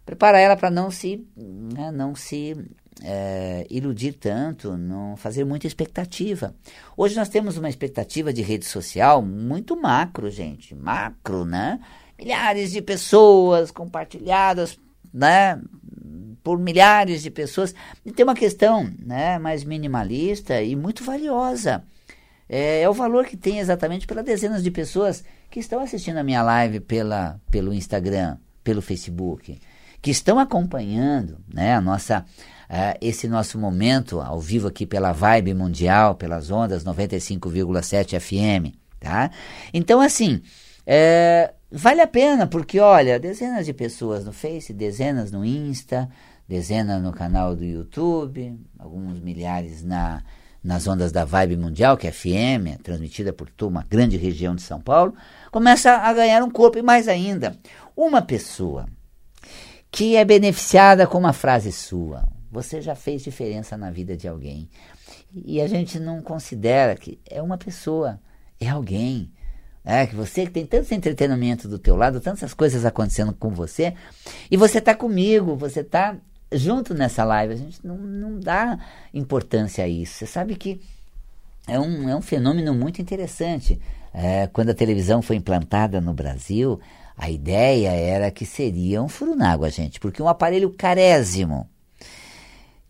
Prepara 0.05 0.39
ela 0.39 0.55
para 0.55 0.71
não 0.71 0.89
se, 0.89 1.27
né, 1.35 1.91
não 1.91 2.15
se 2.15 2.55
é, 3.03 3.65
iludir 3.69 4.13
tanto, 4.13 4.77
não 4.77 5.15
fazer 5.15 5.43
muita 5.43 5.67
expectativa. 5.67 6.55
Hoje 6.95 7.15
nós 7.15 7.29
temos 7.29 7.57
uma 7.57 7.69
expectativa 7.69 8.33
de 8.33 8.41
rede 8.41 8.65
social 8.65 9.21
muito 9.21 9.79
macro, 9.79 10.29
gente, 10.29 10.73
macro, 10.75 11.45
né? 11.45 11.79
Milhares 12.17 12.71
de 12.71 12.81
pessoas 12.81 13.71
compartilhadas, 13.71 14.79
né? 15.13 15.61
por 16.47 16.57
milhares 16.57 17.21
de 17.21 17.29
pessoas. 17.29 17.75
E 18.05 18.11
tem 18.13 18.23
uma 18.23 18.33
questão 18.33 18.89
né, 19.05 19.37
mais 19.37 19.65
minimalista 19.65 20.61
e 20.61 20.77
muito 20.77 21.03
valiosa. 21.03 21.83
É, 22.47 22.83
é, 22.83 22.89
o 22.89 22.93
valor 22.93 23.25
que 23.25 23.35
tem 23.35 23.59
exatamente 23.59 24.07
pelas 24.07 24.23
dezenas 24.23 24.63
de 24.63 24.71
pessoas 24.71 25.25
que 25.51 25.59
estão 25.59 25.81
assistindo 25.81 26.15
a 26.15 26.23
minha 26.23 26.41
live 26.41 26.79
pela, 26.79 27.39
pelo 27.51 27.73
Instagram, 27.73 28.37
pelo 28.63 28.81
Facebook, 28.81 29.59
que 30.01 30.11
estão 30.11 30.39
acompanhando 30.39 31.37
né, 31.53 31.75
a 31.75 31.81
nossa, 31.81 32.25
uh, 32.69 32.97
esse 33.01 33.27
nosso 33.27 33.57
momento 33.57 34.19
ao 34.19 34.39
vivo 34.39 34.67
aqui 34.67 34.85
pela 34.85 35.11
Vibe 35.11 35.53
Mundial, 35.53 36.15
pelas 36.15 36.51
ondas 36.51 36.83
95,7 36.83 38.19
FM. 38.19 38.75
Tá? 38.99 39.31
Então, 39.73 40.01
assim, 40.01 40.41
é, 40.85 41.53
vale 41.71 42.01
a 42.01 42.07
pena, 42.07 42.47
porque 42.47 42.79
olha, 42.79 43.19
dezenas 43.19 43.65
de 43.65 43.73
pessoas 43.73 44.25
no 44.25 44.33
Face, 44.33 44.73
dezenas 44.73 45.31
no 45.31 45.45
Insta, 45.45 46.09
dezenas 46.47 47.01
no 47.01 47.11
canal 47.11 47.55
do 47.55 47.63
YouTube, 47.63 48.59
alguns 48.79 49.19
milhares 49.19 49.83
na, 49.83 50.23
nas 50.63 50.87
ondas 50.87 51.11
da 51.11 51.25
Vibe 51.25 51.57
Mundial, 51.57 51.97
que 51.97 52.07
é 52.07 52.11
FM, 52.11 52.67
é 52.73 52.77
transmitida 52.81 53.33
por 53.33 53.49
uma 53.61 53.85
grande 53.89 54.17
região 54.17 54.55
de 54.55 54.61
São 54.61 54.81
Paulo, 54.81 55.13
começa 55.51 55.91
a 55.91 56.13
ganhar 56.13 56.41
um 56.41 56.49
corpo 56.49 56.77
e 56.77 56.81
mais 56.81 57.07
ainda. 57.07 57.55
Uma 57.95 58.21
pessoa 58.21 58.85
que 59.91 60.15
é 60.15 60.25
beneficiada 60.25 61.07
com 61.07 61.17
uma 61.17 61.33
frase 61.33 61.71
sua, 61.71 62.27
você 62.51 62.81
já 62.81 62.95
fez 62.95 63.23
diferença 63.23 63.77
na 63.77 63.91
vida 63.91 64.15
de 64.15 64.27
alguém. 64.27 64.69
E 65.33 65.61
a 65.61 65.67
gente 65.67 65.99
não 65.99 66.21
considera 66.21 66.95
que 66.95 67.19
é 67.29 67.41
uma 67.41 67.57
pessoa, 67.57 68.19
é 68.59 68.69
alguém. 68.69 69.31
É, 69.83 70.05
que 70.05 70.15
você 70.15 70.45
que 70.45 70.51
tem 70.51 70.65
tanto 70.65 70.93
entretenimento 70.93 71.67
do 71.67 71.79
teu 71.79 71.95
lado, 71.95 72.19
tantas 72.19 72.53
coisas 72.53 72.83
acontecendo 72.83 73.33
com 73.33 73.49
você, 73.49 73.93
e 74.51 74.57
você 74.57 74.79
está 74.79 74.93
comigo, 74.93 75.55
você 75.55 75.79
está 75.79 76.17
junto 76.51 76.93
nessa 76.93 77.23
live, 77.23 77.53
a 77.53 77.57
gente 77.57 77.85
não, 77.85 77.97
não 77.97 78.39
dá 78.39 78.77
importância 79.13 79.83
a 79.83 79.87
isso. 79.87 80.15
Você 80.15 80.25
sabe 80.25 80.55
que 80.55 80.81
é 81.67 81.79
um, 81.79 82.09
é 82.09 82.15
um 82.15 82.21
fenômeno 82.21 82.73
muito 82.73 83.01
interessante. 83.01 83.79
É, 84.13 84.47
quando 84.47 84.69
a 84.69 84.73
televisão 84.73 85.21
foi 85.21 85.35
implantada 85.35 86.01
no 86.01 86.13
Brasil, 86.13 86.79
a 87.17 87.31
ideia 87.31 87.89
era 87.89 88.29
que 88.29 88.45
seria 88.45 89.01
um 89.01 89.09
furo 89.09 89.35
na 89.35 89.51
água, 89.51 89.71
gente, 89.71 89.99
porque 89.99 90.21
um 90.21 90.27
aparelho 90.27 90.69
carésimo 90.69 91.67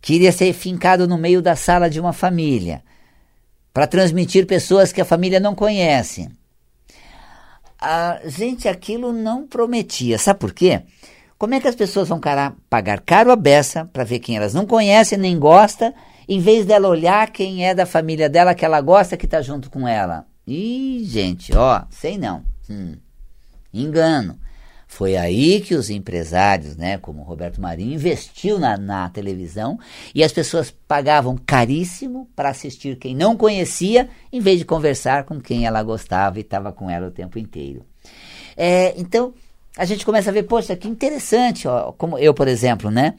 queria 0.01 0.33
ser 0.33 0.51
fincado 0.53 1.07
no 1.07 1.17
meio 1.17 1.41
da 1.41 1.55
sala 1.55 1.89
de 1.89 1.99
uma 1.99 2.11
família 2.11 2.83
para 3.73 3.87
transmitir 3.87 4.45
pessoas 4.45 4.91
que 4.91 4.99
a 4.99 5.05
família 5.05 5.39
não 5.39 5.55
conhece. 5.55 6.29
A 7.79 8.19
gente, 8.25 8.67
aquilo 8.67 9.13
não 9.13 9.47
prometia. 9.47 10.17
Sabe 10.17 10.39
por 10.39 10.53
quê? 10.53 10.81
Como 11.37 11.53
é 11.53 11.59
que 11.59 11.67
as 11.67 11.75
pessoas 11.75 12.09
vão 12.09 12.19
pagar 12.19 12.99
caro 13.01 13.31
a 13.31 13.35
beça 13.35 13.85
para 13.93 14.03
ver 14.03 14.19
quem 14.19 14.35
elas 14.35 14.53
não 14.53 14.65
conhecem 14.65 15.17
nem 15.17 15.37
gostam 15.37 15.93
em 16.27 16.39
vez 16.39 16.65
dela 16.65 16.89
olhar 16.89 17.29
quem 17.29 17.65
é 17.65 17.73
da 17.73 17.85
família 17.85 18.27
dela 18.27 18.55
que 18.55 18.65
ela 18.65 18.81
gosta 18.81 19.15
que 19.15 19.25
está 19.25 19.41
junto 19.41 19.69
com 19.69 19.87
ela. 19.87 20.25
Ih, 20.45 21.03
gente, 21.05 21.55
ó, 21.55 21.83
sei 21.89 22.17
não. 22.17 22.43
Hum, 22.69 22.95
engano. 23.73 24.39
Foi 24.87 25.17
aí 25.17 25.59
que 25.59 25.75
os 25.75 25.89
empresários, 25.89 26.77
né, 26.77 26.97
como 26.97 27.21
Roberto 27.21 27.59
Marinho, 27.59 27.93
investiu 27.93 28.57
na, 28.57 28.77
na 28.77 29.09
televisão 29.09 29.77
e 30.15 30.23
as 30.23 30.31
pessoas 30.31 30.71
pagavam 30.71 31.37
caríssimo 31.37 32.29
para 32.33 32.49
assistir 32.49 32.97
quem 32.97 33.13
não 33.13 33.35
conhecia, 33.35 34.09
em 34.31 34.39
vez 34.39 34.59
de 34.59 34.65
conversar 34.65 35.25
com 35.25 35.41
quem 35.41 35.65
ela 35.65 35.83
gostava 35.83 36.37
e 36.37 36.41
estava 36.41 36.71
com 36.71 36.89
ela 36.89 37.07
o 37.07 37.11
tempo 37.11 37.37
inteiro. 37.37 37.85
É, 38.55 38.93
então, 38.97 39.33
a 39.77 39.85
gente 39.85 40.05
começa 40.05 40.29
a 40.29 40.33
ver, 40.33 40.43
poxa, 40.43 40.75
que 40.75 40.87
interessante, 40.87 41.67
ó, 41.67 41.91
como 41.91 42.17
eu, 42.17 42.33
por 42.33 42.47
exemplo, 42.47 42.89
né? 42.89 43.13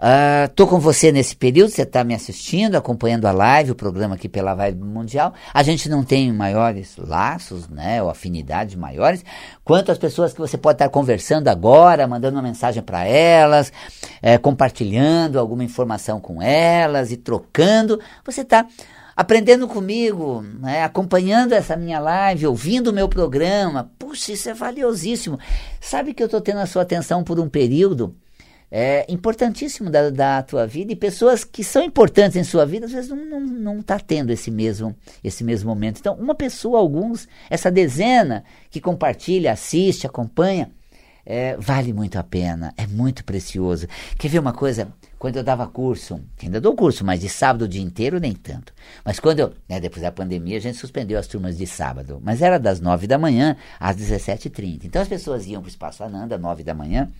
Uh, 0.00 0.48
tô 0.54 0.66
com 0.66 0.80
você 0.80 1.12
nesse 1.12 1.36
período, 1.36 1.70
você 1.70 1.82
está 1.82 2.02
me 2.02 2.14
assistindo, 2.14 2.74
acompanhando 2.74 3.26
a 3.26 3.32
live, 3.32 3.72
o 3.72 3.74
programa 3.74 4.14
aqui 4.14 4.30
pela 4.30 4.54
Vibe 4.54 4.82
Mundial. 4.82 5.34
A 5.52 5.62
gente 5.62 5.90
não 5.90 6.02
tem 6.02 6.32
maiores 6.32 6.96
laços, 6.96 7.68
né, 7.68 8.02
ou 8.02 8.08
afinidades 8.08 8.74
maiores, 8.76 9.22
quanto 9.62 9.92
as 9.92 9.98
pessoas 9.98 10.32
que 10.32 10.38
você 10.38 10.56
pode 10.56 10.76
estar 10.76 10.88
conversando 10.88 11.48
agora, 11.48 12.06
mandando 12.06 12.36
uma 12.36 12.42
mensagem 12.42 12.82
para 12.82 13.04
elas, 13.04 13.70
é, 14.22 14.38
compartilhando 14.38 15.38
alguma 15.38 15.62
informação 15.62 16.18
com 16.18 16.40
elas 16.42 17.12
e 17.12 17.18
trocando. 17.18 18.00
Você 18.24 18.40
está 18.40 18.66
aprendendo 19.20 19.68
comigo, 19.68 20.40
né, 20.40 20.82
acompanhando 20.82 21.52
essa 21.52 21.76
minha 21.76 22.00
live, 22.00 22.46
ouvindo 22.46 22.88
o 22.88 22.92
meu 22.92 23.06
programa. 23.06 23.92
Puxa, 23.98 24.32
isso 24.32 24.48
é 24.48 24.54
valiosíssimo. 24.54 25.38
Sabe 25.78 26.14
que 26.14 26.22
eu 26.22 26.24
estou 26.24 26.40
tendo 26.40 26.60
a 26.60 26.66
sua 26.66 26.80
atenção 26.80 27.22
por 27.22 27.38
um 27.38 27.46
período 27.46 28.16
é, 28.70 29.04
importantíssimo 29.12 29.90
da, 29.90 30.08
da 30.08 30.42
tua 30.42 30.66
vida 30.66 30.92
e 30.92 30.96
pessoas 30.96 31.44
que 31.44 31.62
são 31.62 31.82
importantes 31.82 32.34
em 32.34 32.44
sua 32.44 32.64
vida 32.64 32.86
às 32.86 32.92
vezes 32.92 33.10
não 33.10 33.26
não, 33.26 33.40
não 33.40 33.82
tá 33.82 33.98
tendo 33.98 34.30
esse 34.30 34.50
mesmo 34.50 34.96
esse 35.22 35.44
mesmo 35.44 35.68
momento. 35.68 35.98
Então, 35.98 36.14
uma 36.14 36.34
pessoa, 36.34 36.78
alguns, 36.78 37.28
essa 37.50 37.70
dezena 37.70 38.42
que 38.70 38.80
compartilha, 38.80 39.52
assiste, 39.52 40.06
acompanha, 40.06 40.70
é, 41.24 41.56
vale 41.56 41.92
muito 41.92 42.18
a 42.18 42.24
pena, 42.24 42.72
é 42.76 42.86
muito 42.86 43.24
precioso. 43.24 43.86
Quer 44.18 44.28
ver 44.28 44.38
uma 44.38 44.52
coisa? 44.52 44.92
Quando 45.18 45.36
eu 45.36 45.44
dava 45.44 45.66
curso, 45.66 46.18
ainda 46.42 46.60
dou 46.60 46.74
curso, 46.74 47.04
mas 47.04 47.20
de 47.20 47.28
sábado 47.28 47.66
o 47.66 47.68
dia 47.68 47.82
inteiro 47.82 48.18
nem 48.18 48.32
tanto. 48.32 48.72
Mas 49.04 49.20
quando 49.20 49.40
eu, 49.40 49.52
né, 49.68 49.78
depois 49.78 50.02
da 50.02 50.10
pandemia, 50.10 50.56
a 50.56 50.60
gente 50.60 50.78
suspendeu 50.78 51.18
as 51.18 51.26
turmas 51.26 51.58
de 51.58 51.66
sábado. 51.66 52.20
Mas 52.22 52.40
era 52.40 52.58
das 52.58 52.80
nove 52.80 53.06
da 53.06 53.18
manhã 53.18 53.56
às 53.78 53.96
17h30. 53.96 54.84
Então 54.84 55.02
as 55.02 55.08
pessoas 55.08 55.46
iam 55.46 55.60
para 55.60 55.68
o 55.68 55.70
Espaço 55.70 56.02
Ananda, 56.02 56.38
nove 56.38 56.64
da 56.64 56.72
manhã, 56.72 57.10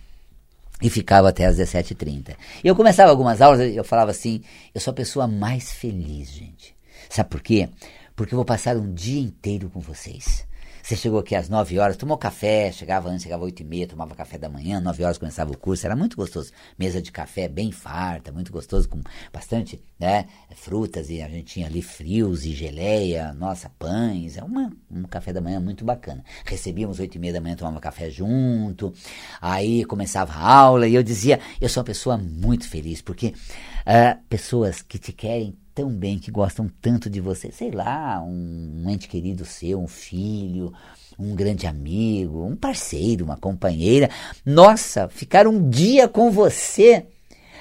e 0.81 0.89
ficava 0.89 1.29
até 1.29 1.45
às 1.45 1.57
17h30. 1.57 2.35
E 2.63 2.67
eu 2.67 2.75
começava 2.75 3.11
algumas 3.11 3.39
aulas, 3.39 3.59
eu 3.59 3.83
falava 3.83 4.09
assim, 4.09 4.41
eu 4.73 4.81
sou 4.81 4.91
a 4.91 4.95
pessoa 4.95 5.27
mais 5.27 5.71
feliz, 5.71 6.31
gente. 6.31 6.75
Sabe 7.07 7.29
por 7.29 7.41
quê? 7.41 7.69
Porque 8.15 8.33
eu 8.33 8.37
vou 8.37 8.45
passar 8.45 8.75
um 8.77 8.91
dia 8.91 9.21
inteiro 9.21 9.69
com 9.69 9.79
vocês. 9.79 10.45
Você 10.83 10.95
chegou 10.95 11.19
aqui 11.19 11.35
às 11.35 11.47
9 11.47 11.77
horas, 11.79 11.95
tomou 11.95 12.17
café, 12.17 12.71
chegava 12.71 13.09
antes, 13.09 13.23
chegava 13.23 13.43
às 13.43 13.47
8 13.47 13.59
e 13.61 13.63
meia, 13.63 13.87
tomava 13.87 14.15
café 14.15 14.37
da 14.37 14.49
manhã, 14.49 14.79
9 14.79 15.03
horas 15.03 15.17
começava 15.17 15.51
o 15.51 15.57
curso, 15.57 15.85
era 15.85 15.95
muito 15.95 16.17
gostoso. 16.17 16.51
Mesa 16.77 17.01
de 17.01 17.11
café 17.11 17.47
bem 17.47 17.71
farta, 17.71 18.31
muito 18.31 18.51
gostoso, 18.51 18.89
com 18.89 19.01
bastante 19.31 19.81
né, 19.99 20.25
frutas, 20.55 21.09
e 21.09 21.21
a 21.21 21.29
gente 21.29 21.45
tinha 21.45 21.67
ali 21.67 21.81
frios 21.81 22.45
e 22.45 22.53
geleia, 22.53 23.31
nossa, 23.33 23.69
pães, 23.69 24.37
é 24.37 24.43
uma, 24.43 24.71
um 24.89 25.03
café 25.03 25.31
da 25.31 25.39
manhã 25.39 25.59
muito 25.59 25.85
bacana. 25.85 26.23
Recebíamos 26.45 26.99
8 26.99 27.15
e 27.15 27.19
meia 27.19 27.33
da 27.33 27.41
manhã, 27.41 27.55
tomava 27.55 27.79
café 27.79 28.09
junto, 28.09 28.93
aí 29.39 29.85
começava 29.85 30.33
a 30.33 30.51
aula, 30.51 30.87
e 30.87 30.95
eu 30.95 31.03
dizia, 31.03 31.39
eu 31.59 31.69
sou 31.69 31.81
uma 31.81 31.85
pessoa 31.85 32.17
muito 32.17 32.67
feliz, 32.67 33.01
porque 33.01 33.27
uh, 33.27 34.23
pessoas 34.27 34.81
que 34.81 34.97
te 34.97 35.13
querem 35.13 35.55
tão 35.73 35.89
bem, 35.89 36.19
que 36.19 36.31
gostam 36.31 36.69
tanto 36.81 37.09
de 37.09 37.19
você, 37.19 37.51
sei 37.51 37.71
lá, 37.71 38.21
um, 38.21 38.83
ente 38.89 39.07
querido 39.07 39.45
seu, 39.45 39.81
um 39.81 39.87
filho, 39.87 40.73
um 41.17 41.35
grande 41.35 41.67
amigo, 41.67 42.45
um 42.45 42.55
parceiro, 42.55 43.25
uma 43.25 43.37
companheira. 43.37 44.09
Nossa, 44.45 45.07
ficar 45.09 45.47
um 45.47 45.69
dia 45.69 46.07
com 46.07 46.31
você, 46.31 47.05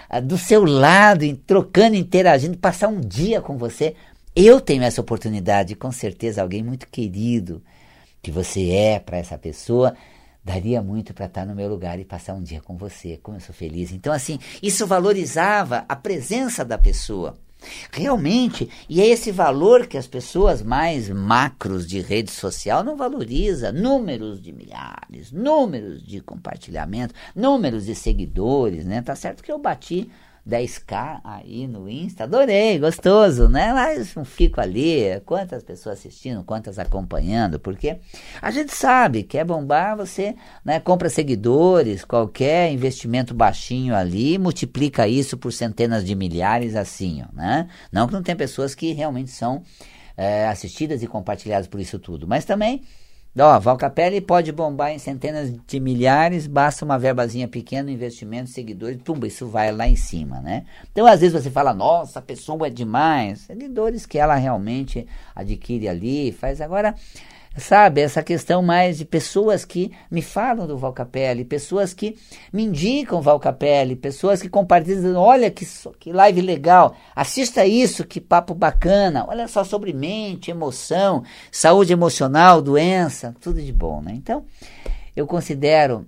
ah, 0.08 0.20
do 0.20 0.36
seu 0.38 0.64
lado, 0.64 1.24
trocando, 1.46 1.96
interagindo, 1.96 2.58
passar 2.58 2.88
um 2.88 3.00
dia 3.00 3.40
com 3.40 3.56
você. 3.56 3.94
Eu 4.34 4.60
tenho 4.60 4.82
essa 4.82 5.00
oportunidade, 5.00 5.74
com 5.74 5.92
certeza, 5.92 6.42
alguém 6.42 6.62
muito 6.62 6.88
querido 6.88 7.62
que 8.22 8.30
você 8.30 8.70
é 8.70 8.98
para 8.98 9.18
essa 9.18 9.38
pessoa. 9.38 9.94
Daria 10.42 10.82
muito 10.82 11.12
para 11.12 11.26
estar 11.26 11.44
no 11.44 11.54
meu 11.54 11.68
lugar 11.68 11.98
e 11.98 12.04
passar 12.04 12.34
um 12.34 12.42
dia 12.42 12.60
com 12.60 12.76
você, 12.76 13.18
como 13.22 13.36
eu 13.36 13.40
sou 13.40 13.54
feliz. 13.54 13.92
Então, 13.92 14.12
assim, 14.12 14.38
isso 14.62 14.86
valorizava 14.86 15.84
a 15.88 15.94
presença 15.94 16.64
da 16.64 16.78
pessoa. 16.78 17.36
Realmente, 17.92 18.68
e 18.88 19.00
é 19.00 19.06
esse 19.06 19.30
valor 19.30 19.86
que 19.86 19.98
as 19.98 20.06
pessoas 20.06 20.62
mais 20.62 21.08
macros 21.08 21.86
de 21.86 22.00
rede 22.00 22.30
social 22.30 22.82
não 22.82 22.96
valoriza. 22.96 23.72
Números 23.72 24.40
de 24.40 24.52
milhares, 24.52 25.30
números 25.32 26.02
de 26.02 26.20
compartilhamento, 26.20 27.14
números 27.34 27.86
de 27.86 27.94
seguidores, 27.94 28.84
né? 28.84 29.02
Tá 29.02 29.14
certo 29.14 29.42
que 29.42 29.52
eu 29.52 29.58
bati 29.58 30.10
10k 30.50 31.20
aí 31.22 31.66
no 31.68 31.88
Insta, 31.88 32.24
adorei, 32.24 32.78
gostoso, 32.78 33.48
né? 33.48 33.72
Mas 33.72 34.14
não 34.14 34.24
fico 34.24 34.60
ali, 34.60 35.20
quantas 35.24 35.62
pessoas 35.62 35.98
assistindo, 35.98 36.42
quantas 36.42 36.78
acompanhando, 36.78 37.60
porque 37.60 38.00
a 38.42 38.50
gente 38.50 38.74
sabe 38.74 39.22
que 39.22 39.38
é 39.38 39.44
bombar, 39.44 39.96
você 39.96 40.34
né, 40.64 40.80
compra 40.80 41.08
seguidores, 41.08 42.04
qualquer 42.04 42.72
investimento 42.72 43.32
baixinho 43.32 43.94
ali, 43.94 44.36
multiplica 44.36 45.06
isso 45.06 45.38
por 45.38 45.52
centenas 45.52 46.04
de 46.04 46.14
milhares 46.14 46.74
assim, 46.74 47.22
né? 47.32 47.68
Não 47.92 48.08
que 48.08 48.12
não 48.12 48.22
tem 48.22 48.34
pessoas 48.34 48.74
que 48.74 48.92
realmente 48.92 49.30
são 49.30 49.62
é, 50.16 50.48
assistidas 50.48 51.02
e 51.02 51.06
compartilhadas 51.06 51.68
por 51.68 51.80
isso 51.80 51.98
tudo, 51.98 52.26
mas 52.26 52.44
também 52.44 52.82
Ó, 53.38 53.60
Valcapelli 53.60 54.20
pode 54.20 54.50
bombar 54.50 54.90
em 54.90 54.98
centenas 54.98 55.54
de 55.64 55.78
milhares, 55.78 56.48
basta 56.48 56.84
uma 56.84 56.98
verbazinha 56.98 57.46
pequena, 57.46 57.90
investimento, 57.90 58.50
seguidores, 58.50 58.98
pum, 59.02 59.24
isso 59.24 59.46
vai 59.46 59.70
lá 59.70 59.86
em 59.86 59.94
cima, 59.94 60.40
né? 60.40 60.64
Então, 60.90 61.06
às 61.06 61.20
vezes 61.20 61.40
você 61.40 61.48
fala, 61.48 61.72
nossa, 61.72 62.18
a 62.18 62.22
pessoa 62.22 62.66
é 62.66 62.70
demais. 62.70 63.42
Seguidores 63.42 64.04
que 64.04 64.18
ela 64.18 64.34
realmente 64.34 65.06
adquire 65.34 65.88
ali, 65.88 66.32
faz 66.32 66.60
agora 66.60 66.94
sabe? 67.56 68.00
Essa 68.00 68.22
questão 68.22 68.62
mais 68.62 68.98
de 68.98 69.04
pessoas 69.04 69.64
que 69.64 69.92
me 70.10 70.22
falam 70.22 70.66
do 70.66 70.78
Valcapelli, 70.78 71.44
pessoas 71.44 71.92
que 71.92 72.16
me 72.52 72.64
indicam 72.64 73.20
Valcapelli, 73.20 73.96
pessoas 73.96 74.40
que 74.40 74.48
compartilham, 74.48 75.16
olha 75.16 75.50
que, 75.50 75.66
que 75.98 76.12
live 76.12 76.40
legal, 76.40 76.94
assista 77.14 77.66
isso, 77.66 78.04
que 78.04 78.20
papo 78.20 78.54
bacana, 78.54 79.26
olha 79.28 79.48
só 79.48 79.64
sobre 79.64 79.92
mente, 79.92 80.50
emoção, 80.50 81.24
saúde 81.50 81.92
emocional, 81.92 82.62
doença, 82.62 83.34
tudo 83.40 83.60
de 83.60 83.72
bom, 83.72 84.00
né? 84.00 84.12
Então, 84.14 84.44
eu 85.16 85.26
considero 85.26 86.06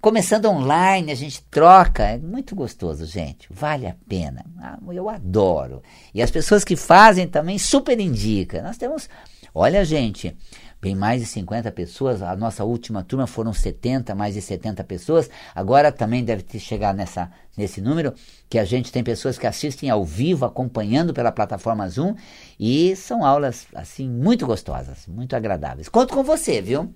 começando 0.00 0.46
online, 0.46 1.12
a 1.12 1.14
gente 1.14 1.42
troca. 1.44 2.04
É 2.04 2.18
muito 2.18 2.54
gostoso, 2.54 3.04
gente. 3.06 3.46
Vale 3.50 3.86
a 3.86 3.96
pena. 4.08 4.44
Ah, 4.60 4.78
eu 4.90 5.08
adoro. 5.08 5.82
E 6.14 6.22
as 6.22 6.30
pessoas 6.30 6.64
que 6.64 6.76
fazem 6.76 7.26
também 7.26 7.58
super 7.58 7.98
indica. 7.98 8.62
Nós 8.62 8.76
temos, 8.76 9.08
olha, 9.54 9.84
gente, 9.84 10.36
bem 10.80 10.94
mais 10.94 11.20
de 11.20 11.26
50 11.26 11.70
pessoas. 11.72 12.22
A 12.22 12.34
nossa 12.36 12.64
última 12.64 13.02
turma 13.02 13.26
foram 13.26 13.52
70, 13.52 14.14
mais 14.14 14.34
de 14.34 14.40
70 14.40 14.84
pessoas. 14.84 15.28
Agora 15.54 15.90
também 15.90 16.24
deve 16.24 16.42
ter 16.42 16.58
chegar 16.58 16.94
nessa, 16.94 17.30
nesse 17.56 17.80
número, 17.80 18.14
que 18.48 18.58
a 18.58 18.64
gente 18.64 18.92
tem 18.92 19.02
pessoas 19.02 19.38
que 19.38 19.46
assistem 19.46 19.90
ao 19.90 20.04
vivo, 20.04 20.44
acompanhando 20.44 21.12
pela 21.12 21.32
plataforma 21.32 21.88
Zoom, 21.88 22.14
e 22.58 22.94
são 22.96 23.24
aulas, 23.24 23.66
assim, 23.74 24.08
muito 24.08 24.46
gostosas, 24.46 25.06
muito 25.06 25.34
agradáveis. 25.34 25.88
Conto 25.88 26.14
com 26.14 26.22
você, 26.22 26.62
viu? 26.62 26.92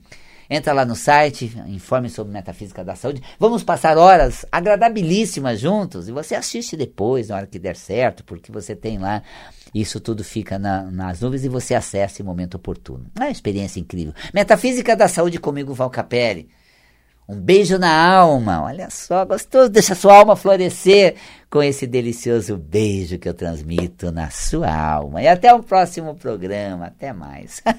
Entra 0.54 0.74
lá 0.74 0.84
no 0.84 0.94
site, 0.94 1.50
informe 1.66 2.10
sobre 2.10 2.30
metafísica 2.30 2.84
da 2.84 2.94
saúde. 2.94 3.22
Vamos 3.38 3.64
passar 3.64 3.96
horas 3.96 4.44
agradabilíssimas 4.52 5.58
juntos 5.58 6.08
e 6.08 6.12
você 6.12 6.34
assiste 6.34 6.76
depois, 6.76 7.28
na 7.28 7.36
hora 7.36 7.46
que 7.46 7.58
der 7.58 7.74
certo, 7.74 8.22
porque 8.22 8.52
você 8.52 8.76
tem 8.76 8.98
lá. 8.98 9.22
Isso 9.74 9.98
tudo 9.98 10.22
fica 10.22 10.58
na, 10.58 10.82
nas 10.82 11.22
nuvens 11.22 11.46
e 11.46 11.48
você 11.48 11.74
acessa 11.74 12.20
em 12.20 12.24
momento 12.26 12.56
oportuno. 12.56 13.06
É 13.18 13.22
uma 13.22 13.30
experiência 13.30 13.80
incrível. 13.80 14.12
Metafísica 14.34 14.94
da 14.94 15.08
saúde 15.08 15.40
comigo, 15.40 15.72
Val 15.72 15.88
Capelli. 15.88 16.50
Um 17.26 17.40
beijo 17.40 17.78
na 17.78 17.90
alma. 17.90 18.62
Olha 18.62 18.90
só, 18.90 19.24
gostoso. 19.24 19.70
Deixa 19.70 19.94
sua 19.94 20.18
alma 20.18 20.36
florescer 20.36 21.14
com 21.48 21.62
esse 21.62 21.86
delicioso 21.86 22.58
beijo 22.58 23.18
que 23.18 23.26
eu 23.26 23.32
transmito 23.32 24.12
na 24.12 24.28
sua 24.28 24.70
alma. 24.70 25.22
E 25.22 25.28
até 25.28 25.54
o 25.54 25.62
próximo 25.62 26.14
programa. 26.14 26.88
Até 26.88 27.10
mais. 27.14 27.62